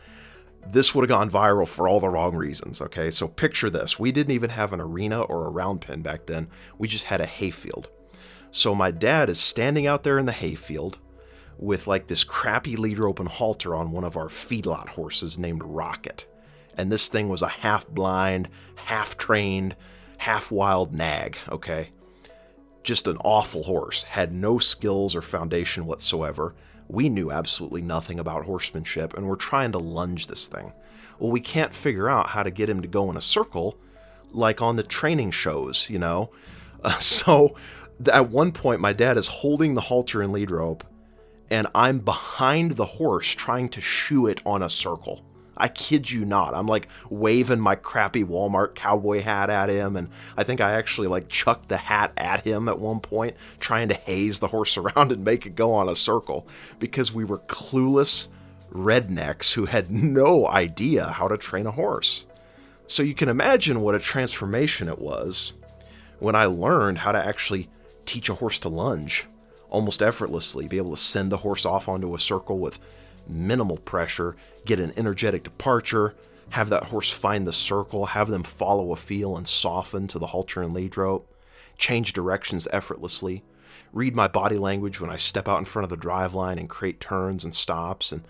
this 0.68 0.94
would 0.94 1.02
have 1.04 1.10
gone 1.10 1.30
viral 1.30 1.68
for 1.68 1.88
all 1.88 2.00
the 2.00 2.10
wrong 2.10 2.36
reasons. 2.36 2.82
Okay, 2.82 3.12
so 3.12 3.28
picture 3.28 3.70
this: 3.70 4.00
we 4.00 4.12
didn't 4.12 4.34
even 4.34 4.52
have 4.52 4.74
an 4.74 4.82
arena 4.82 5.22
or 5.22 5.46
a 5.46 5.50
round 5.50 5.82
pen 5.82 6.02
back 6.02 6.26
then. 6.26 6.48
We 6.78 6.88
just 6.88 7.06
had 7.06 7.22
a 7.22 7.26
hayfield. 7.26 7.90
So 8.52 8.76
my 8.76 8.92
dad 8.92 9.30
is 9.30 9.40
standing 9.40 9.88
out 9.88 10.04
there 10.04 10.20
in 10.20 10.26
the 10.26 10.32
hayfield 10.34 11.00
with 11.58 11.88
like 11.88 12.08
this 12.08 12.24
crappy 12.24 12.76
lead 12.76 13.00
rope 13.00 13.20
and 13.20 13.30
halter 13.30 13.76
on 13.76 13.92
one 13.92 14.04
of 14.04 14.18
our 14.18 14.28
feedlot 14.28 14.90
horses 14.90 15.38
named 15.38 15.64
Rocket. 15.64 16.26
And 16.78 16.92
this 16.92 17.08
thing 17.08 17.30
was 17.30 17.42
a 17.42 17.48
half 17.48 17.88
blind, 17.88 18.50
half 18.76 19.18
trained, 19.18 19.76
half 20.18 20.52
wild 20.52 20.94
nag, 20.94 21.38
okay? 21.50 21.90
Just 22.84 23.08
an 23.08 23.18
awful 23.24 23.64
horse, 23.64 24.04
had 24.04 24.34
no 24.34 24.58
skills 24.58 25.16
or 25.16 25.22
foundation 25.22 25.86
whatsoever 25.86 26.56
we 26.92 27.08
knew 27.08 27.32
absolutely 27.32 27.82
nothing 27.82 28.20
about 28.20 28.44
horsemanship 28.46 29.16
and 29.16 29.26
we're 29.26 29.36
trying 29.36 29.72
to 29.72 29.78
lunge 29.78 30.28
this 30.28 30.46
thing. 30.46 30.74
Well, 31.20 31.32
we 31.32 31.40
can't 31.40 31.74
figure 31.74 32.10
out 32.10 32.28
how 32.28 32.44
to 32.44 32.52
get 32.52 32.70
him 32.70 32.82
to 32.82 32.88
go 32.88 33.10
in 33.10 33.16
a 33.16 33.22
circle 33.22 33.78
like 34.32 34.62
on 34.62 34.76
the 34.76 34.84
training 34.84 35.32
shows, 35.32 35.90
you 35.90 36.00
know? 36.00 36.32
Uh, 36.84 36.98
so 36.98 37.56
at 38.12 38.32
one 38.32 38.52
point, 38.52 38.82
my 38.82 38.92
dad 38.92 39.16
is 39.16 39.28
holding 39.28 39.76
the 39.76 39.82
halter 39.82 40.24
and 40.24 40.34
lead 40.34 40.50
rope, 40.50 40.84
and 41.52 41.68
I'm 41.76 42.00
behind 42.00 42.72
the 42.72 42.86
horse 42.86 43.30
trying 43.30 43.70
to 43.70 43.82
shoo 43.82 44.26
it 44.26 44.42
on 44.48 44.64
a 44.64 44.70
circle. 44.72 45.24
I 45.62 45.68
kid 45.68 46.10
you 46.10 46.26
not. 46.26 46.56
I'm 46.56 46.66
like 46.66 46.88
waving 47.12 47.60
my 47.60 47.76
crappy 47.76 48.24
Walmart 48.24 48.74
cowboy 48.74 49.22
hat 49.22 49.52
at 49.52 49.70
him, 49.70 49.96
and 49.96 50.10
I 50.36 50.44
think 50.44 50.60
I 50.60 50.74
actually 50.74 51.08
like 51.08 51.30
chucked 51.30 51.70
the 51.70 51.78
hat 51.78 52.14
at 52.18 52.42
him 52.42 52.68
at 52.68 52.80
one 52.80 53.00
point, 53.00 53.36
trying 53.60 53.88
to 53.90 53.94
haze 53.94 54.40
the 54.40 54.48
horse 54.48 54.76
around 54.78 55.12
and 55.12 55.24
make 55.24 55.46
it 55.46 55.56
go 55.56 55.74
on 55.76 55.88
a 55.88 55.96
circle 55.96 56.48
because 56.80 57.14
we 57.14 57.24
were 57.24 57.38
clueless 57.38 58.28
rednecks 58.74 59.52
who 59.52 59.66
had 59.66 59.92
no 59.92 60.48
idea 60.48 61.06
how 61.06 61.28
to 61.28 61.38
train 61.38 61.68
a 61.68 61.72
horse. 61.72 62.26
So 62.88 63.04
you 63.04 63.14
can 63.14 63.30
imagine 63.30 63.82
what 63.82 63.94
a 63.94 64.00
transformation 64.00 64.88
it 64.88 65.00
was 65.00 65.54
when 66.18 66.36
I 66.36 66.46
learned 66.46 66.98
how 66.98 67.12
to 67.12 67.24
actually 67.24 67.70
teach 68.06 68.30
a 68.30 68.34
horse 68.34 68.58
to 68.60 68.70
lunge 68.70 69.28
almost 69.70 70.02
effortlessly, 70.02 70.68
be 70.68 70.78
able 70.78 70.92
to 70.92 70.98
send 70.98 71.32
the 71.32 71.38
horse 71.38 71.66
off 71.66 71.88
onto 71.88 72.16
a 72.16 72.20
circle 72.20 72.58
with 72.58 72.80
minimal 73.28 73.78
pressure, 73.78 74.36
get 74.66 74.80
an 74.80 74.94
energetic 74.98 75.44
departure, 75.44 76.16
have 76.50 76.70
that 76.70 76.86
horse 76.86 77.12
find 77.12 77.48
the 77.48 77.54
circle, 77.54 78.08
have 78.08 78.30
them 78.30 78.44
follow 78.44 78.92
a 78.92 78.96
feel 78.96 79.38
and 79.38 79.48
soften 79.48 80.08
to 80.08 80.20
the 80.20 80.28
halter 80.28 80.62
and 80.62 80.74
lead 80.74 80.98
rope, 80.98 81.34
change 81.78 82.14
directions 82.14 82.68
effortlessly, 82.72 83.44
read 83.94 84.16
my 84.16 84.28
body 84.28 84.58
language 84.58 85.00
when 85.00 85.10
I 85.10 85.16
step 85.16 85.48
out 85.48 85.60
in 85.60 85.66
front 85.66 85.86
of 85.86 85.90
the 85.90 85.98
drive 85.98 86.34
line 86.34 86.60
and 86.60 86.70
create 86.70 87.00
turns 87.00 87.44
and 87.44 87.56
stops, 87.56 88.12
and 88.12 88.24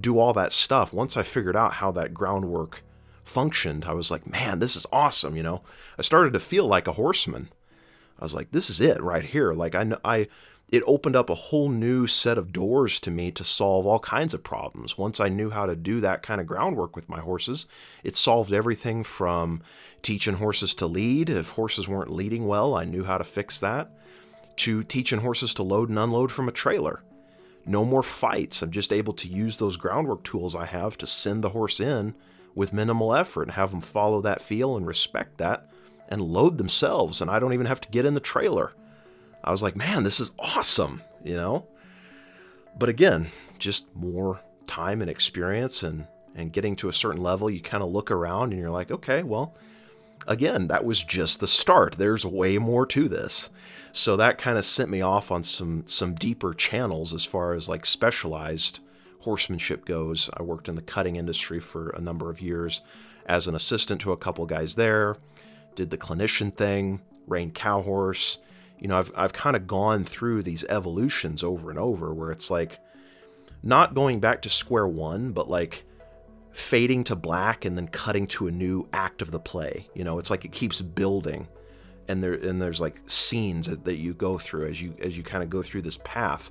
do 0.00 0.18
all 0.18 0.32
that 0.34 0.52
stuff. 0.52 0.92
Once 0.92 1.16
I 1.16 1.22
figured 1.22 1.56
out 1.56 1.74
how 1.74 1.90
that 1.92 2.14
groundwork 2.14 2.82
functioned, 3.24 3.84
I 3.84 3.92
was 3.92 4.10
like, 4.10 4.26
man, 4.26 4.58
this 4.58 4.76
is 4.76 4.86
awesome, 4.92 5.36
you 5.36 5.42
know? 5.42 5.62
I 5.98 6.02
started 6.02 6.32
to 6.34 6.40
feel 6.40 6.66
like 6.66 6.86
a 6.86 6.92
horseman. 6.92 7.48
I 8.18 8.24
was 8.24 8.34
like, 8.34 8.50
this 8.50 8.70
is 8.70 8.80
it 8.80 9.02
right 9.02 9.24
here. 9.24 9.52
Like 9.52 9.74
I 9.74 9.84
know 9.84 9.98
I 10.04 10.28
it 10.68 10.82
opened 10.86 11.14
up 11.14 11.30
a 11.30 11.34
whole 11.34 11.68
new 11.68 12.06
set 12.08 12.36
of 12.36 12.52
doors 12.52 12.98
to 13.00 13.10
me 13.10 13.30
to 13.30 13.44
solve 13.44 13.86
all 13.86 14.00
kinds 14.00 14.34
of 14.34 14.42
problems. 14.42 14.98
Once 14.98 15.20
I 15.20 15.28
knew 15.28 15.50
how 15.50 15.66
to 15.66 15.76
do 15.76 16.00
that 16.00 16.22
kind 16.22 16.40
of 16.40 16.46
groundwork 16.46 16.96
with 16.96 17.08
my 17.08 17.20
horses, 17.20 17.66
it 18.02 18.16
solved 18.16 18.52
everything 18.52 19.04
from 19.04 19.62
teaching 20.02 20.34
horses 20.34 20.74
to 20.74 20.86
lead. 20.86 21.30
If 21.30 21.50
horses 21.50 21.86
weren't 21.86 22.12
leading 22.12 22.46
well, 22.46 22.74
I 22.74 22.84
knew 22.84 23.04
how 23.04 23.18
to 23.18 23.24
fix 23.24 23.60
that, 23.60 23.90
to 24.56 24.82
teaching 24.82 25.20
horses 25.20 25.54
to 25.54 25.62
load 25.62 25.88
and 25.88 25.98
unload 25.98 26.32
from 26.32 26.48
a 26.48 26.52
trailer. 26.52 27.02
No 27.64 27.84
more 27.84 28.02
fights. 28.02 28.60
I'm 28.60 28.72
just 28.72 28.92
able 28.92 29.12
to 29.14 29.28
use 29.28 29.58
those 29.58 29.76
groundwork 29.76 30.24
tools 30.24 30.56
I 30.56 30.66
have 30.66 30.98
to 30.98 31.06
send 31.06 31.44
the 31.44 31.50
horse 31.50 31.78
in 31.78 32.14
with 32.56 32.72
minimal 32.72 33.14
effort 33.14 33.42
and 33.42 33.52
have 33.52 33.70
them 33.70 33.80
follow 33.80 34.20
that 34.22 34.42
feel 34.42 34.76
and 34.76 34.86
respect 34.86 35.38
that 35.38 35.70
and 36.08 36.22
load 36.22 36.58
themselves. 36.58 37.20
And 37.20 37.30
I 37.30 37.38
don't 37.38 37.52
even 37.52 37.66
have 37.66 37.80
to 37.82 37.88
get 37.88 38.06
in 38.06 38.14
the 38.14 38.20
trailer. 38.20 38.72
I 39.46 39.52
was 39.52 39.62
like, 39.62 39.76
man, 39.76 40.02
this 40.02 40.18
is 40.20 40.32
awesome, 40.38 41.02
you 41.24 41.34
know? 41.34 41.66
But 42.78 42.88
again, 42.88 43.28
just 43.58 43.94
more 43.94 44.40
time 44.66 45.00
and 45.00 45.10
experience 45.10 45.82
and, 45.82 46.06
and 46.34 46.52
getting 46.52 46.76
to 46.76 46.88
a 46.88 46.92
certain 46.92 47.22
level, 47.22 47.48
you 47.48 47.60
kind 47.60 47.82
of 47.82 47.90
look 47.90 48.10
around 48.10 48.52
and 48.52 48.60
you're 48.60 48.70
like, 48.70 48.90
okay, 48.90 49.22
well, 49.22 49.54
again, 50.26 50.66
that 50.66 50.84
was 50.84 51.02
just 51.02 51.40
the 51.40 51.46
start. 51.46 51.96
There's 51.96 52.26
way 52.26 52.58
more 52.58 52.86
to 52.86 53.08
this. 53.08 53.50
So 53.92 54.16
that 54.16 54.36
kind 54.36 54.58
of 54.58 54.64
sent 54.64 54.90
me 54.90 55.00
off 55.00 55.30
on 55.30 55.42
some 55.42 55.86
some 55.86 56.14
deeper 56.14 56.52
channels 56.52 57.14
as 57.14 57.24
far 57.24 57.54
as 57.54 57.68
like 57.68 57.86
specialized 57.86 58.80
horsemanship 59.20 59.86
goes. 59.86 60.28
I 60.36 60.42
worked 60.42 60.68
in 60.68 60.74
the 60.74 60.82
cutting 60.82 61.16
industry 61.16 61.60
for 61.60 61.90
a 61.90 62.00
number 62.00 62.30
of 62.30 62.40
years 62.40 62.82
as 63.24 63.46
an 63.46 63.54
assistant 63.54 64.00
to 64.02 64.12
a 64.12 64.16
couple 64.16 64.44
guys 64.44 64.74
there, 64.74 65.16
did 65.74 65.90
the 65.90 65.98
clinician 65.98 66.54
thing, 66.54 67.00
reined 67.26 67.54
cow 67.54 67.80
horse, 67.80 68.38
you 68.78 68.88
know, 68.88 68.98
I've, 68.98 69.12
I've 69.14 69.32
kind 69.32 69.56
of 69.56 69.66
gone 69.66 70.04
through 70.04 70.42
these 70.42 70.64
evolutions 70.64 71.42
over 71.42 71.70
and 71.70 71.78
over 71.78 72.12
where 72.12 72.30
it's 72.30 72.50
like 72.50 72.78
not 73.62 73.94
going 73.94 74.20
back 74.20 74.42
to 74.42 74.50
square 74.50 74.86
one, 74.86 75.32
but 75.32 75.48
like 75.48 75.84
fading 76.52 77.04
to 77.04 77.16
black 77.16 77.64
and 77.64 77.76
then 77.76 77.88
cutting 77.88 78.26
to 78.26 78.48
a 78.48 78.50
new 78.50 78.88
act 78.92 79.22
of 79.22 79.30
the 79.30 79.40
play. 79.40 79.88
You 79.94 80.04
know, 80.04 80.18
it's 80.18 80.30
like 80.30 80.44
it 80.44 80.52
keeps 80.52 80.80
building 80.80 81.48
and 82.08 82.22
there 82.22 82.34
and 82.34 82.60
there's 82.62 82.80
like 82.80 83.00
scenes 83.06 83.66
that 83.66 83.96
you 83.96 84.14
go 84.14 84.38
through 84.38 84.66
as 84.66 84.80
you 84.80 84.94
as 85.00 85.16
you 85.16 85.22
kind 85.22 85.42
of 85.42 85.50
go 85.50 85.62
through 85.62 85.82
this 85.82 85.98
path. 86.04 86.50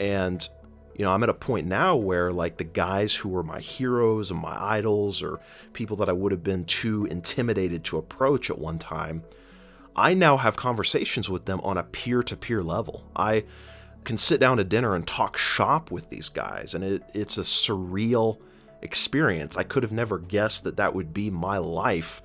And 0.00 0.46
you 0.96 1.04
know, 1.04 1.12
I'm 1.12 1.22
at 1.22 1.28
a 1.28 1.34
point 1.34 1.66
now 1.66 1.96
where 1.96 2.32
like 2.32 2.56
the 2.56 2.64
guys 2.64 3.14
who 3.14 3.28
were 3.28 3.42
my 3.42 3.60
heroes 3.60 4.30
and 4.30 4.40
my 4.40 4.56
idols 4.60 5.22
or 5.22 5.40
people 5.72 5.96
that 5.96 6.08
I 6.08 6.12
would 6.12 6.30
have 6.32 6.44
been 6.44 6.64
too 6.64 7.06
intimidated 7.06 7.82
to 7.84 7.98
approach 7.98 8.50
at 8.50 8.58
one 8.58 8.78
time 8.78 9.24
I 9.96 10.14
now 10.14 10.36
have 10.36 10.56
conversations 10.56 11.30
with 11.30 11.44
them 11.44 11.60
on 11.62 11.78
a 11.78 11.84
peer 11.84 12.22
to 12.22 12.36
peer 12.36 12.62
level. 12.62 13.04
I 13.14 13.44
can 14.04 14.16
sit 14.16 14.40
down 14.40 14.56
to 14.58 14.64
dinner 14.64 14.94
and 14.94 15.06
talk 15.06 15.36
shop 15.36 15.90
with 15.90 16.10
these 16.10 16.28
guys, 16.28 16.74
and 16.74 16.84
it, 16.84 17.02
it's 17.14 17.38
a 17.38 17.42
surreal 17.42 18.38
experience. 18.82 19.56
I 19.56 19.62
could 19.62 19.82
have 19.82 19.92
never 19.92 20.18
guessed 20.18 20.64
that 20.64 20.76
that 20.76 20.94
would 20.94 21.14
be 21.14 21.30
my 21.30 21.58
life 21.58 22.22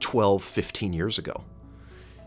12, 0.00 0.42
15 0.42 0.92
years 0.92 1.18
ago. 1.18 1.44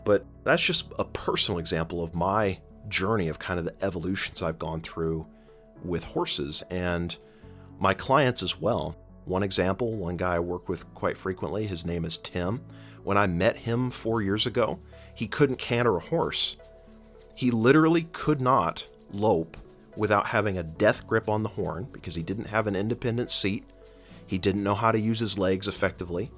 But 0.04 0.24
that's 0.44 0.62
just 0.62 0.92
a 0.98 1.04
personal 1.04 1.58
example 1.58 2.02
of 2.02 2.14
my 2.14 2.58
journey 2.88 3.28
of 3.28 3.38
kind 3.38 3.58
of 3.58 3.64
the 3.64 3.84
evolutions 3.84 4.42
I've 4.42 4.58
gone 4.58 4.80
through 4.80 5.26
with 5.84 6.04
horses 6.04 6.62
and 6.70 7.16
my 7.78 7.94
clients 7.94 8.42
as 8.42 8.60
well. 8.60 8.96
One 9.24 9.42
example, 9.42 9.94
one 9.94 10.16
guy 10.16 10.36
I 10.36 10.40
work 10.40 10.68
with 10.68 10.92
quite 10.94 11.16
frequently, 11.16 11.66
his 11.66 11.86
name 11.86 12.04
is 12.04 12.18
Tim. 12.18 12.60
When 13.04 13.16
I 13.16 13.26
met 13.26 13.58
him 13.58 13.90
four 13.90 14.22
years 14.22 14.46
ago, 14.46 14.80
he 15.14 15.26
couldn't 15.26 15.56
canter 15.56 15.96
a 15.96 16.00
horse. 16.00 16.56
He 17.34 17.50
literally 17.50 18.08
could 18.12 18.40
not 18.40 18.86
lope 19.12 19.56
without 19.96 20.26
having 20.26 20.58
a 20.58 20.62
death 20.62 21.06
grip 21.06 21.28
on 21.28 21.42
the 21.42 21.50
horn 21.50 21.88
because 21.92 22.14
he 22.14 22.22
didn't 22.22 22.46
have 22.46 22.66
an 22.66 22.76
independent 22.76 23.30
seat. 23.30 23.64
He 24.26 24.38
didn't 24.38 24.62
know 24.62 24.74
how 24.74 24.92
to 24.92 24.98
use 24.98 25.20
his 25.20 25.38
legs 25.38 25.68
effectively. 25.68 26.30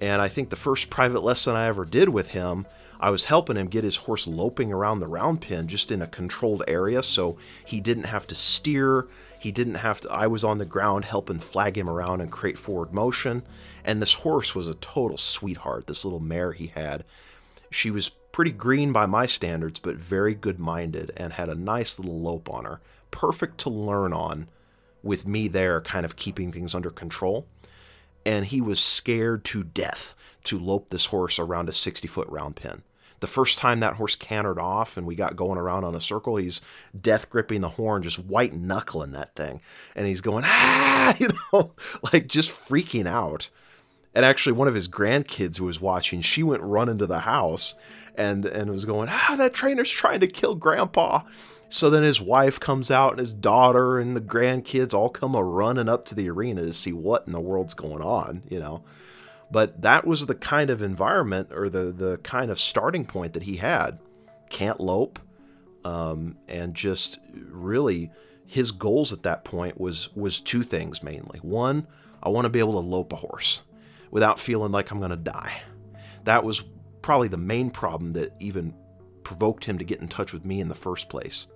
And 0.00 0.20
I 0.20 0.28
think 0.28 0.50
the 0.50 0.56
first 0.56 0.90
private 0.90 1.22
lesson 1.22 1.54
I 1.54 1.66
ever 1.66 1.84
did 1.84 2.08
with 2.08 2.28
him, 2.28 2.66
I 3.00 3.10
was 3.10 3.24
helping 3.24 3.56
him 3.56 3.68
get 3.68 3.84
his 3.84 3.96
horse 3.96 4.26
loping 4.26 4.72
around 4.72 5.00
the 5.00 5.06
round 5.06 5.40
pen 5.40 5.68
just 5.68 5.90
in 5.90 6.02
a 6.02 6.06
controlled 6.06 6.62
area 6.68 7.02
so 7.02 7.36
he 7.64 7.80
didn't 7.80 8.04
have 8.04 8.26
to 8.28 8.34
steer. 8.34 9.08
He 9.38 9.52
didn't 9.52 9.74
have 9.74 10.00
to, 10.00 10.10
I 10.10 10.26
was 10.26 10.44
on 10.44 10.58
the 10.58 10.64
ground 10.64 11.04
helping 11.04 11.38
flag 11.38 11.76
him 11.76 11.88
around 11.88 12.20
and 12.20 12.30
create 12.30 12.58
forward 12.58 12.92
motion. 12.92 13.42
And 13.84 14.00
this 14.00 14.14
horse 14.14 14.54
was 14.54 14.68
a 14.68 14.74
total 14.74 15.18
sweetheart, 15.18 15.86
this 15.86 16.04
little 16.04 16.20
mare 16.20 16.52
he 16.52 16.68
had. 16.68 17.04
She 17.70 17.90
was 17.90 18.08
pretty 18.08 18.52
green 18.52 18.92
by 18.92 19.06
my 19.06 19.26
standards, 19.26 19.80
but 19.80 19.96
very 19.96 20.34
good 20.34 20.58
minded 20.58 21.12
and 21.16 21.32
had 21.32 21.48
a 21.48 21.54
nice 21.54 21.98
little 21.98 22.20
lope 22.20 22.48
on 22.50 22.64
her. 22.64 22.80
Perfect 23.10 23.58
to 23.58 23.70
learn 23.70 24.12
on 24.12 24.48
with 25.02 25.26
me 25.26 25.48
there, 25.48 25.80
kind 25.80 26.04
of 26.06 26.16
keeping 26.16 26.50
things 26.50 26.74
under 26.74 26.90
control. 26.90 27.46
And 28.24 28.46
he 28.46 28.60
was 28.60 28.80
scared 28.80 29.44
to 29.46 29.62
death 29.62 30.14
to 30.44 30.58
lope 30.58 30.90
this 30.90 31.06
horse 31.06 31.38
around 31.38 31.68
a 31.68 31.72
60 31.72 32.06
foot 32.08 32.28
round 32.28 32.56
pen. 32.56 32.82
The 33.20 33.26
first 33.26 33.58
time 33.58 33.80
that 33.80 33.94
horse 33.94 34.16
cantered 34.16 34.58
off 34.58 34.96
and 34.96 35.06
we 35.06 35.14
got 35.14 35.36
going 35.36 35.58
around 35.58 35.84
on 35.84 35.94
a 35.94 36.00
circle, 36.00 36.36
he's 36.36 36.60
death 36.98 37.30
gripping 37.30 37.62
the 37.62 37.70
horn, 37.70 38.02
just 38.02 38.18
white 38.18 38.52
knuckling 38.52 39.12
that 39.12 39.34
thing. 39.34 39.60
And 39.96 40.06
he's 40.06 40.20
going, 40.20 40.44
ah, 40.46 41.16
you 41.18 41.28
know, 41.52 41.72
like 42.12 42.26
just 42.26 42.50
freaking 42.50 43.06
out. 43.06 43.48
And 44.14 44.24
actually, 44.24 44.52
one 44.52 44.68
of 44.68 44.74
his 44.74 44.88
grandkids 44.88 45.56
who 45.56 45.64
was 45.64 45.80
watching, 45.80 46.20
she 46.20 46.42
went 46.42 46.62
running 46.62 46.98
to 46.98 47.06
the 47.06 47.20
house 47.20 47.74
and, 48.14 48.44
and 48.44 48.70
was 48.70 48.84
going, 48.84 49.08
ah, 49.10 49.34
that 49.38 49.54
trainer's 49.54 49.90
trying 49.90 50.20
to 50.20 50.26
kill 50.26 50.54
grandpa. 50.54 51.22
So 51.68 51.90
then 51.90 52.04
his 52.04 52.20
wife 52.20 52.60
comes 52.60 52.90
out 52.90 53.12
and 53.12 53.18
his 53.18 53.34
daughter 53.34 53.98
and 53.98 54.16
the 54.16 54.20
grandkids 54.20 54.94
all 54.94 55.08
come 55.08 55.34
a 55.34 55.42
running 55.42 55.88
up 55.88 56.04
to 56.06 56.14
the 56.14 56.30
arena 56.30 56.62
to 56.62 56.72
see 56.72 56.92
what 56.92 57.26
in 57.26 57.32
the 57.32 57.40
world's 57.40 57.74
going 57.74 58.02
on, 58.02 58.44
you 58.48 58.60
know. 58.60 58.84
But 59.54 59.82
that 59.82 60.04
was 60.04 60.26
the 60.26 60.34
kind 60.34 60.68
of 60.68 60.82
environment 60.82 61.52
or 61.52 61.68
the 61.68 61.92
the 61.92 62.16
kind 62.18 62.50
of 62.50 62.58
starting 62.58 63.04
point 63.04 63.34
that 63.34 63.44
he 63.44 63.54
had. 63.54 64.00
Can't 64.50 64.80
lope, 64.80 65.20
um, 65.84 66.36
and 66.48 66.74
just 66.74 67.20
really 67.32 68.10
his 68.46 68.72
goals 68.72 69.12
at 69.12 69.22
that 69.22 69.44
point 69.44 69.80
was 69.80 70.12
was 70.16 70.40
two 70.40 70.64
things 70.64 71.04
mainly. 71.04 71.38
One, 71.38 71.86
I 72.20 72.30
want 72.30 72.46
to 72.46 72.50
be 72.50 72.58
able 72.58 72.72
to 72.72 72.80
lope 72.80 73.12
a 73.12 73.16
horse 73.16 73.60
without 74.10 74.40
feeling 74.40 74.72
like 74.72 74.90
I'm 74.90 74.98
going 74.98 75.10
to 75.10 75.16
die. 75.16 75.62
That 76.24 76.42
was 76.42 76.64
probably 77.00 77.28
the 77.28 77.36
main 77.36 77.70
problem 77.70 78.12
that 78.14 78.34
even 78.40 78.74
provoked 79.22 79.66
him 79.66 79.78
to 79.78 79.84
get 79.84 80.00
in 80.00 80.08
touch 80.08 80.32
with 80.32 80.44
me 80.44 80.60
in 80.60 80.66
the 80.66 80.74
first 80.74 81.08
place. 81.08 81.46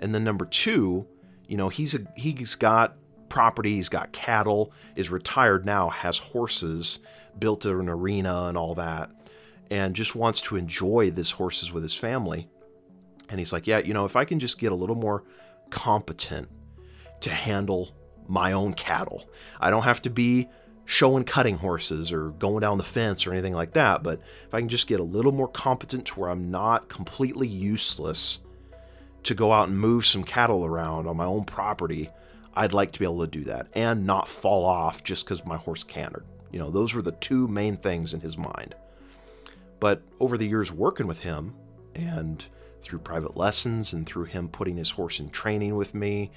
And 0.00 0.14
then 0.14 0.22
number 0.22 0.44
two, 0.44 1.06
you 1.48 1.56
know, 1.56 1.70
he's 1.70 1.94
a, 1.94 2.00
he's 2.14 2.56
got 2.56 2.98
property, 3.32 3.76
he's 3.76 3.88
got 3.88 4.12
cattle, 4.12 4.74
is 4.94 5.08
retired 5.08 5.64
now, 5.64 5.88
has 5.88 6.18
horses, 6.18 6.98
built 7.38 7.64
an 7.64 7.88
arena 7.88 8.44
and 8.44 8.58
all 8.58 8.74
that, 8.74 9.10
and 9.70 9.96
just 9.96 10.14
wants 10.14 10.42
to 10.42 10.56
enjoy 10.56 11.10
this 11.10 11.30
horses 11.30 11.72
with 11.72 11.82
his 11.82 11.94
family. 11.94 12.46
And 13.30 13.38
he's 13.38 13.50
like, 13.50 13.66
yeah, 13.66 13.78
you 13.78 13.94
know, 13.94 14.04
if 14.04 14.16
I 14.16 14.26
can 14.26 14.38
just 14.38 14.58
get 14.58 14.70
a 14.70 14.74
little 14.74 14.96
more 14.96 15.24
competent 15.70 16.46
to 17.20 17.30
handle 17.30 17.92
my 18.28 18.52
own 18.52 18.74
cattle, 18.74 19.24
I 19.58 19.70
don't 19.70 19.84
have 19.84 20.02
to 20.02 20.10
be 20.10 20.50
showing 20.84 21.24
cutting 21.24 21.56
horses 21.56 22.12
or 22.12 22.32
going 22.32 22.60
down 22.60 22.76
the 22.76 22.84
fence 22.84 23.26
or 23.26 23.32
anything 23.32 23.54
like 23.54 23.72
that, 23.72 24.02
but 24.02 24.20
if 24.46 24.52
I 24.52 24.60
can 24.60 24.68
just 24.68 24.86
get 24.86 25.00
a 25.00 25.04
little 25.04 25.32
more 25.32 25.48
competent 25.48 26.04
to 26.08 26.20
where 26.20 26.28
I'm 26.28 26.50
not 26.50 26.90
completely 26.90 27.48
useless 27.48 28.40
to 29.22 29.34
go 29.34 29.52
out 29.52 29.68
and 29.68 29.78
move 29.78 30.04
some 30.04 30.22
cattle 30.22 30.66
around 30.66 31.06
on 31.06 31.16
my 31.16 31.24
own 31.24 31.44
property, 31.44 32.10
I'd 32.54 32.72
like 32.72 32.92
to 32.92 32.98
be 32.98 33.04
able 33.04 33.20
to 33.20 33.26
do 33.26 33.44
that 33.44 33.68
and 33.74 34.06
not 34.06 34.28
fall 34.28 34.64
off 34.64 35.02
just 35.02 35.24
because 35.24 35.44
my 35.44 35.56
horse 35.56 35.82
cantered. 35.82 36.24
You 36.50 36.58
know, 36.58 36.70
those 36.70 36.94
were 36.94 37.02
the 37.02 37.12
two 37.12 37.48
main 37.48 37.76
things 37.76 38.12
in 38.12 38.20
his 38.20 38.36
mind. 38.36 38.74
But 39.80 40.02
over 40.20 40.36
the 40.36 40.46
years 40.46 40.70
working 40.70 41.06
with 41.06 41.20
him 41.20 41.54
and 41.94 42.44
through 42.82 43.00
private 43.00 43.36
lessons 43.36 43.92
and 43.92 44.06
through 44.06 44.24
him 44.24 44.48
putting 44.48 44.76
his 44.76 44.90
horse 44.90 45.18
in 45.18 45.30
training 45.30 45.76
with 45.76 45.94
me 45.94 46.30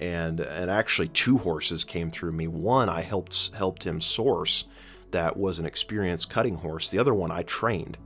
and 0.00 0.40
and 0.40 0.70
actually 0.70 1.08
two 1.08 1.38
horses 1.38 1.84
came 1.84 2.10
through 2.10 2.32
me. 2.32 2.46
One 2.46 2.88
I 2.88 3.02
helped 3.02 3.50
helped 3.54 3.84
him 3.84 4.00
source 4.00 4.64
that 5.10 5.36
was 5.36 5.58
an 5.58 5.66
experienced 5.66 6.30
cutting 6.30 6.56
horse. 6.56 6.90
The 6.90 6.98
other 6.98 7.14
one 7.14 7.30
I 7.30 7.42
trained. 7.42 7.98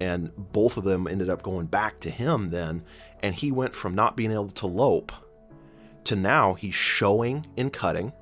And 0.00 0.32
both 0.52 0.76
of 0.76 0.84
them 0.84 1.06
ended 1.06 1.28
up 1.28 1.42
going 1.42 1.66
back 1.66 2.00
to 2.00 2.10
him 2.10 2.50
then 2.50 2.82
and 3.22 3.34
he 3.34 3.52
went 3.52 3.74
from 3.74 3.94
not 3.94 4.16
being 4.16 4.32
able 4.32 4.50
to 4.50 4.66
lope 4.66 5.12
to 6.04 6.16
now 6.16 6.54
he's 6.54 6.74
showing 6.74 7.46
in 7.56 7.70
cutting. 7.70 8.12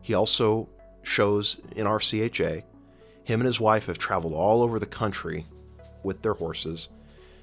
He 0.00 0.14
also 0.14 0.68
shows 1.02 1.60
in 1.76 1.86
RCHA. 1.86 2.62
Him 3.24 3.40
and 3.40 3.46
his 3.46 3.60
wife 3.60 3.86
have 3.86 3.98
traveled 3.98 4.34
all 4.34 4.62
over 4.62 4.78
the 4.78 4.86
country 4.86 5.46
with 6.02 6.22
their 6.22 6.34
horses. 6.34 6.88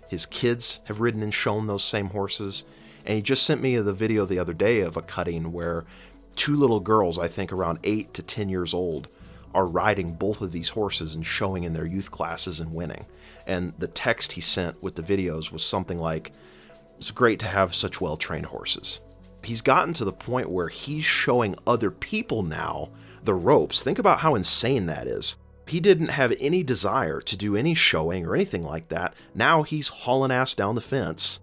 His 0.07 0.25
kids 0.25 0.81
have 0.85 0.99
ridden 0.99 1.21
and 1.21 1.33
shown 1.33 1.67
those 1.67 1.83
same 1.83 2.07
horses. 2.07 2.65
And 3.05 3.15
he 3.15 3.21
just 3.21 3.43
sent 3.43 3.61
me 3.61 3.77
the 3.77 3.93
video 3.93 4.25
the 4.25 4.39
other 4.39 4.53
day 4.53 4.81
of 4.81 4.97
a 4.97 5.01
cutting 5.01 5.51
where 5.51 5.85
two 6.35 6.57
little 6.57 6.79
girls, 6.79 7.17
I 7.17 7.27
think 7.27 7.51
around 7.51 7.79
8 7.83 8.13
to 8.15 8.23
10 8.23 8.49
years 8.49 8.73
old, 8.73 9.07
are 9.53 9.65
riding 9.65 10.13
both 10.13 10.41
of 10.41 10.51
these 10.51 10.69
horses 10.69 11.15
and 11.15 11.25
showing 11.25 11.63
in 11.63 11.73
their 11.73 11.85
youth 11.85 12.11
classes 12.11 12.59
and 12.59 12.73
winning. 12.73 13.05
And 13.47 13.73
the 13.77 13.87
text 13.87 14.33
he 14.33 14.41
sent 14.41 14.81
with 14.81 14.95
the 14.95 15.01
videos 15.01 15.51
was 15.51 15.63
something 15.63 15.97
like, 15.97 16.31
It's 16.97 17.11
great 17.11 17.39
to 17.39 17.47
have 17.47 17.73
such 17.73 18.01
well 18.01 18.17
trained 18.17 18.47
horses. 18.47 18.99
He's 19.43 19.61
gotten 19.61 19.93
to 19.93 20.05
the 20.05 20.13
point 20.13 20.49
where 20.49 20.67
he's 20.67 21.05
showing 21.05 21.55
other 21.65 21.91
people 21.91 22.43
now 22.43 22.89
the 23.23 23.33
ropes. 23.33 23.83
Think 23.83 23.99
about 23.99 24.19
how 24.19 24.35
insane 24.35 24.85
that 24.87 25.07
is. 25.07 25.37
He 25.67 25.79
didn't 25.79 26.07
have 26.07 26.33
any 26.39 26.63
desire 26.63 27.21
to 27.21 27.37
do 27.37 27.55
any 27.55 27.73
showing 27.73 28.25
or 28.25 28.35
anything 28.35 28.63
like 28.63 28.89
that. 28.89 29.13
Now 29.35 29.63
he's 29.63 29.87
hauling 29.87 30.31
ass 30.31 30.55
down 30.55 30.75
the 30.75 30.81
fence 30.81 31.39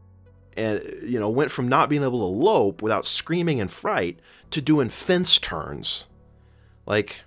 and, 0.56 0.82
you 1.02 1.20
know, 1.20 1.30
went 1.30 1.50
from 1.50 1.68
not 1.68 1.88
being 1.88 2.02
able 2.02 2.20
to 2.20 2.44
lope 2.44 2.82
without 2.82 3.06
screaming 3.06 3.58
in 3.58 3.68
fright 3.68 4.18
to 4.50 4.60
doing 4.60 4.88
fence 4.88 5.38
turns. 5.38 6.06
Like, 6.86 7.22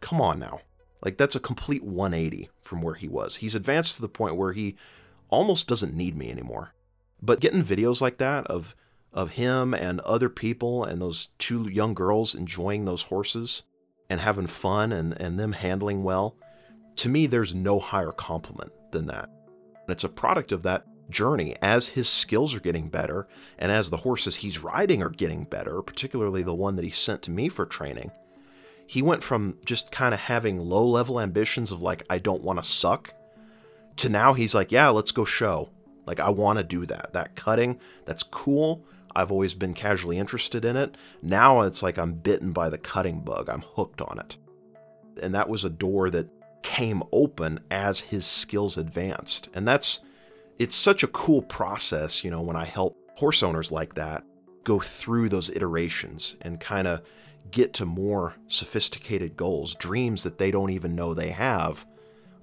come 0.00 0.20
on 0.20 0.38
now. 0.38 0.60
Like, 1.02 1.16
that's 1.16 1.34
a 1.34 1.40
complete 1.40 1.82
180 1.82 2.50
from 2.60 2.82
where 2.82 2.94
he 2.94 3.08
was. 3.08 3.36
He's 3.36 3.54
advanced 3.54 3.96
to 3.96 4.02
the 4.02 4.08
point 4.08 4.36
where 4.36 4.52
he 4.52 4.76
almost 5.28 5.68
doesn't 5.68 5.94
need 5.94 6.16
me 6.16 6.30
anymore. 6.30 6.74
But 7.20 7.40
getting 7.40 7.62
videos 7.62 8.00
like 8.00 8.18
that 8.18 8.46
of 8.46 8.76
of 9.16 9.32
him 9.32 9.72
and 9.74 9.98
other 10.00 10.28
people 10.28 10.84
and 10.84 11.00
those 11.00 11.30
two 11.38 11.68
young 11.70 11.94
girls 11.94 12.34
enjoying 12.34 12.84
those 12.84 13.04
horses 13.04 13.62
and 14.10 14.20
having 14.20 14.46
fun 14.46 14.92
and, 14.92 15.18
and 15.20 15.40
them 15.40 15.52
handling 15.52 16.04
well, 16.04 16.36
to 16.96 17.08
me, 17.08 17.26
there's 17.26 17.54
no 17.54 17.78
higher 17.78 18.12
compliment 18.12 18.72
than 18.92 19.06
that. 19.06 19.24
And 19.24 19.90
it's 19.90 20.04
a 20.04 20.08
product 20.08 20.52
of 20.52 20.62
that 20.62 20.86
journey 21.08 21.56
as 21.62 21.88
his 21.88 22.08
skills 22.08 22.54
are 22.54 22.60
getting 22.60 22.88
better 22.88 23.26
and 23.58 23.72
as 23.72 23.88
the 23.88 23.96
horses 23.98 24.36
he's 24.36 24.62
riding 24.62 25.02
are 25.02 25.10
getting 25.10 25.44
better, 25.44 25.80
particularly 25.80 26.42
the 26.42 26.54
one 26.54 26.76
that 26.76 26.84
he 26.84 26.90
sent 26.90 27.22
to 27.22 27.30
me 27.30 27.48
for 27.48 27.64
training. 27.64 28.10
He 28.86 29.02
went 29.02 29.22
from 29.22 29.56
just 29.64 29.90
kind 29.90 30.12
of 30.14 30.20
having 30.20 30.60
low 30.60 30.86
level 30.86 31.20
ambitions 31.20 31.72
of 31.72 31.82
like, 31.82 32.04
I 32.10 32.18
don't 32.18 32.42
want 32.42 32.58
to 32.58 32.68
suck, 32.68 33.14
to 33.96 34.08
now 34.08 34.34
he's 34.34 34.54
like, 34.54 34.70
yeah, 34.70 34.88
let's 34.90 35.10
go 35.10 35.24
show. 35.24 35.70
Like, 36.06 36.20
I 36.20 36.30
want 36.30 36.58
to 36.58 36.64
do 36.64 36.86
that. 36.86 37.12
That 37.14 37.34
cutting, 37.34 37.80
that's 38.04 38.22
cool. 38.22 38.84
I've 39.16 39.32
always 39.32 39.54
been 39.54 39.72
casually 39.72 40.18
interested 40.18 40.62
in 40.64 40.76
it. 40.76 40.96
Now 41.22 41.62
it's 41.62 41.82
like 41.82 41.98
I'm 41.98 42.12
bitten 42.12 42.52
by 42.52 42.68
the 42.68 42.76
cutting 42.76 43.20
bug, 43.20 43.48
I'm 43.48 43.62
hooked 43.62 44.02
on 44.02 44.18
it. 44.18 44.36
And 45.22 45.34
that 45.34 45.48
was 45.48 45.64
a 45.64 45.70
door 45.70 46.10
that 46.10 46.28
came 46.62 47.02
open 47.12 47.60
as 47.70 48.00
his 48.00 48.26
skills 48.26 48.76
advanced. 48.76 49.48
And 49.54 49.66
that's, 49.66 50.00
it's 50.58 50.74
such 50.74 51.02
a 51.02 51.08
cool 51.08 51.40
process, 51.40 52.24
you 52.24 52.30
know, 52.30 52.42
when 52.42 52.56
I 52.56 52.66
help 52.66 52.98
horse 53.16 53.42
owners 53.42 53.72
like 53.72 53.94
that 53.94 54.22
go 54.64 54.80
through 54.80 55.30
those 55.30 55.48
iterations 55.48 56.36
and 56.42 56.60
kind 56.60 56.86
of 56.86 57.00
get 57.50 57.72
to 57.72 57.86
more 57.86 58.34
sophisticated 58.48 59.34
goals, 59.34 59.76
dreams 59.76 60.24
that 60.24 60.36
they 60.36 60.50
don't 60.50 60.70
even 60.70 60.94
know 60.94 61.14
they 61.14 61.30
have 61.30 61.86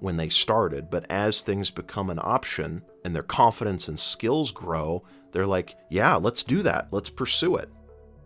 when 0.00 0.16
they 0.16 0.28
started. 0.28 0.90
But 0.90 1.06
as 1.08 1.40
things 1.40 1.70
become 1.70 2.10
an 2.10 2.18
option 2.20 2.82
and 3.04 3.14
their 3.14 3.22
confidence 3.22 3.86
and 3.86 3.96
skills 3.96 4.50
grow, 4.50 5.04
they're 5.34 5.46
like, 5.46 5.74
yeah, 5.90 6.14
let's 6.14 6.44
do 6.44 6.62
that. 6.62 6.86
Let's 6.92 7.10
pursue 7.10 7.56
it. 7.56 7.68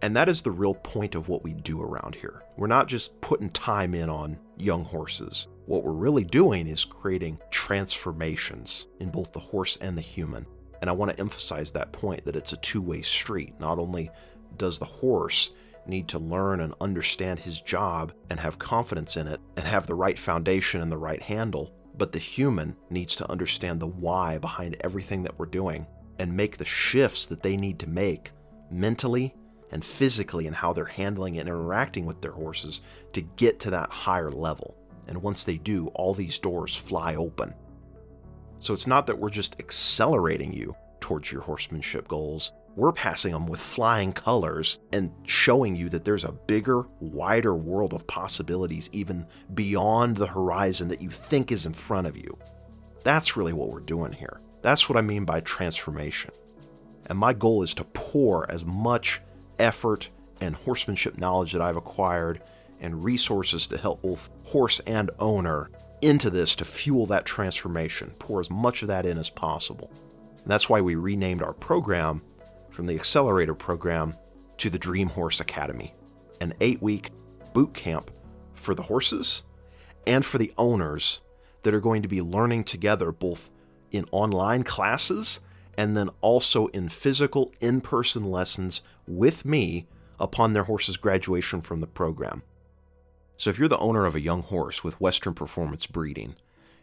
And 0.02 0.14
that 0.14 0.28
is 0.28 0.42
the 0.42 0.50
real 0.50 0.74
point 0.74 1.14
of 1.14 1.30
what 1.30 1.42
we 1.42 1.54
do 1.54 1.80
around 1.80 2.14
here. 2.14 2.42
We're 2.58 2.66
not 2.66 2.86
just 2.86 3.18
putting 3.22 3.48
time 3.50 3.94
in 3.94 4.10
on 4.10 4.38
young 4.58 4.84
horses. 4.84 5.48
What 5.64 5.84
we're 5.84 5.92
really 5.92 6.22
doing 6.22 6.66
is 6.66 6.84
creating 6.84 7.38
transformations 7.50 8.86
in 9.00 9.10
both 9.10 9.32
the 9.32 9.40
horse 9.40 9.76
and 9.78 9.96
the 9.96 10.02
human. 10.02 10.44
And 10.82 10.90
I 10.90 10.92
want 10.92 11.10
to 11.10 11.18
emphasize 11.18 11.70
that 11.72 11.92
point 11.92 12.26
that 12.26 12.36
it's 12.36 12.52
a 12.52 12.58
two 12.58 12.82
way 12.82 13.00
street. 13.00 13.58
Not 13.58 13.78
only 13.78 14.10
does 14.58 14.78
the 14.78 14.84
horse 14.84 15.52
need 15.86 16.08
to 16.08 16.18
learn 16.18 16.60
and 16.60 16.74
understand 16.78 17.38
his 17.38 17.62
job 17.62 18.12
and 18.28 18.38
have 18.38 18.58
confidence 18.58 19.16
in 19.16 19.26
it 19.26 19.40
and 19.56 19.66
have 19.66 19.86
the 19.86 19.94
right 19.94 20.18
foundation 20.18 20.82
and 20.82 20.92
the 20.92 20.98
right 20.98 21.22
handle, 21.22 21.72
but 21.96 22.12
the 22.12 22.18
human 22.18 22.76
needs 22.90 23.16
to 23.16 23.30
understand 23.30 23.80
the 23.80 23.86
why 23.86 24.36
behind 24.36 24.76
everything 24.80 25.22
that 25.22 25.38
we're 25.38 25.46
doing 25.46 25.86
and 26.18 26.36
make 26.36 26.56
the 26.56 26.64
shifts 26.64 27.26
that 27.26 27.42
they 27.42 27.56
need 27.56 27.78
to 27.80 27.88
make 27.88 28.32
mentally 28.70 29.34
and 29.70 29.84
physically 29.84 30.46
in 30.46 30.52
how 30.52 30.72
they're 30.72 30.84
handling 30.84 31.38
and 31.38 31.48
interacting 31.48 32.06
with 32.06 32.20
their 32.20 32.32
horses 32.32 32.82
to 33.12 33.20
get 33.20 33.60
to 33.60 33.70
that 33.70 33.90
higher 33.90 34.30
level. 34.30 34.76
And 35.06 35.22
once 35.22 35.44
they 35.44 35.56
do, 35.56 35.88
all 35.88 36.14
these 36.14 36.38
doors 36.38 36.74
fly 36.74 37.14
open. 37.14 37.54
So 38.58 38.74
it's 38.74 38.86
not 38.86 39.06
that 39.06 39.18
we're 39.18 39.30
just 39.30 39.56
accelerating 39.60 40.52
you 40.52 40.74
towards 41.00 41.30
your 41.30 41.42
horsemanship 41.42 42.08
goals, 42.08 42.52
we're 42.76 42.92
passing 42.92 43.32
them 43.32 43.46
with 43.46 43.60
flying 43.60 44.12
colors 44.12 44.78
and 44.92 45.10
showing 45.24 45.74
you 45.74 45.88
that 45.88 46.04
there's 46.04 46.24
a 46.24 46.32
bigger, 46.32 46.84
wider 47.00 47.54
world 47.54 47.92
of 47.92 48.06
possibilities 48.06 48.88
even 48.92 49.26
beyond 49.54 50.16
the 50.16 50.26
horizon 50.26 50.88
that 50.88 51.02
you 51.02 51.10
think 51.10 51.50
is 51.50 51.66
in 51.66 51.72
front 51.72 52.06
of 52.06 52.16
you. 52.16 52.38
That's 53.04 53.36
really 53.36 53.52
what 53.52 53.70
we're 53.70 53.80
doing 53.80 54.12
here. 54.12 54.40
That's 54.62 54.88
what 54.88 54.96
I 54.98 55.02
mean 55.02 55.24
by 55.24 55.40
transformation. 55.40 56.32
And 57.06 57.18
my 57.18 57.32
goal 57.32 57.62
is 57.62 57.74
to 57.74 57.84
pour 57.84 58.50
as 58.50 58.64
much 58.64 59.20
effort 59.58 60.10
and 60.40 60.54
horsemanship 60.54 61.18
knowledge 61.18 61.52
that 61.52 61.62
I've 61.62 61.76
acquired 61.76 62.42
and 62.80 63.02
resources 63.02 63.66
to 63.68 63.78
help 63.78 64.02
both 64.02 64.30
horse 64.44 64.80
and 64.80 65.10
owner 65.18 65.70
into 66.00 66.30
this 66.30 66.54
to 66.56 66.64
fuel 66.64 67.06
that 67.06 67.24
transformation, 67.24 68.14
pour 68.18 68.40
as 68.40 68.50
much 68.50 68.82
of 68.82 68.88
that 68.88 69.04
in 69.04 69.18
as 69.18 69.30
possible. 69.30 69.90
And 70.36 70.46
that's 70.46 70.68
why 70.68 70.80
we 70.80 70.94
renamed 70.94 71.42
our 71.42 71.52
program 71.52 72.22
from 72.70 72.86
the 72.86 72.94
Accelerator 72.94 73.54
program 73.54 74.14
to 74.58 74.70
the 74.70 74.78
Dream 74.78 75.08
Horse 75.08 75.40
Academy, 75.40 75.94
an 76.40 76.54
eight 76.60 76.80
week 76.80 77.10
boot 77.52 77.74
camp 77.74 78.10
for 78.54 78.74
the 78.74 78.82
horses 78.82 79.42
and 80.06 80.24
for 80.24 80.38
the 80.38 80.52
owners 80.56 81.20
that 81.62 81.74
are 81.74 81.80
going 81.80 82.02
to 82.02 82.08
be 82.08 82.22
learning 82.22 82.64
together 82.64 83.10
both 83.10 83.50
in 83.92 84.06
online 84.10 84.62
classes 84.62 85.40
and 85.76 85.96
then 85.96 86.10
also 86.20 86.66
in 86.68 86.88
physical 86.88 87.52
in 87.60 87.80
person 87.80 88.24
lessons 88.24 88.82
with 89.06 89.44
me 89.44 89.86
upon 90.18 90.52
their 90.52 90.64
horse's 90.64 90.96
graduation 90.96 91.60
from 91.60 91.80
the 91.80 91.86
program. 91.86 92.42
So, 93.36 93.50
if 93.50 93.58
you're 93.58 93.68
the 93.68 93.78
owner 93.78 94.04
of 94.04 94.16
a 94.16 94.20
young 94.20 94.42
horse 94.42 94.82
with 94.82 95.00
Western 95.00 95.34
Performance 95.34 95.86
breeding 95.86 96.34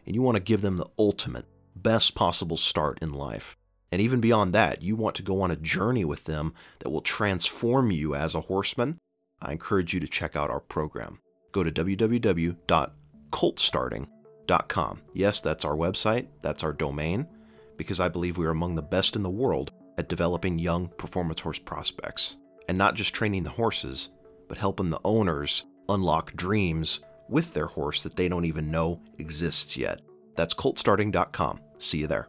and 0.06 0.14
you 0.14 0.22
want 0.22 0.36
to 0.36 0.42
give 0.42 0.62
them 0.62 0.78
the 0.78 0.86
ultimate, 0.98 1.44
best 1.74 2.14
possible 2.14 2.56
start 2.56 2.98
in 3.02 3.12
life, 3.12 3.56
and 3.92 4.00
even 4.00 4.20
beyond 4.20 4.54
that, 4.54 4.82
you 4.82 4.96
want 4.96 5.16
to 5.16 5.22
go 5.22 5.42
on 5.42 5.50
a 5.50 5.56
journey 5.56 6.04
with 6.04 6.24
them 6.24 6.54
that 6.78 6.88
will 6.88 7.02
transform 7.02 7.90
you 7.90 8.14
as 8.14 8.34
a 8.34 8.40
horseman, 8.42 8.98
I 9.40 9.52
encourage 9.52 9.92
you 9.92 10.00
to 10.00 10.08
check 10.08 10.34
out 10.34 10.50
our 10.50 10.60
program. 10.60 11.20
Go 11.52 11.62
to 11.62 11.70
www.coltstarting.com 11.70 14.15
Yes, 15.12 15.40
that's 15.40 15.64
our 15.64 15.76
website, 15.76 16.26
that's 16.42 16.62
our 16.62 16.72
domain, 16.72 17.26
because 17.76 18.00
I 18.00 18.08
believe 18.08 18.36
we 18.36 18.46
are 18.46 18.50
among 18.50 18.74
the 18.74 18.82
best 18.82 19.16
in 19.16 19.22
the 19.22 19.30
world 19.30 19.72
at 19.98 20.08
developing 20.08 20.58
young 20.58 20.88
performance 20.88 21.40
horse 21.40 21.58
prospects. 21.58 22.36
And 22.68 22.76
not 22.76 22.94
just 22.94 23.14
training 23.14 23.44
the 23.44 23.50
horses, 23.50 24.10
but 24.48 24.58
helping 24.58 24.90
the 24.90 25.00
owners 25.04 25.64
unlock 25.88 26.34
dreams 26.34 27.00
with 27.28 27.54
their 27.54 27.66
horse 27.66 28.02
that 28.02 28.16
they 28.16 28.28
don't 28.28 28.44
even 28.44 28.70
know 28.70 29.00
exists 29.18 29.76
yet. 29.76 30.00
That's 30.36 30.54
coltstarting.com. 30.54 31.60
See 31.78 31.98
you 31.98 32.06
there. 32.06 32.28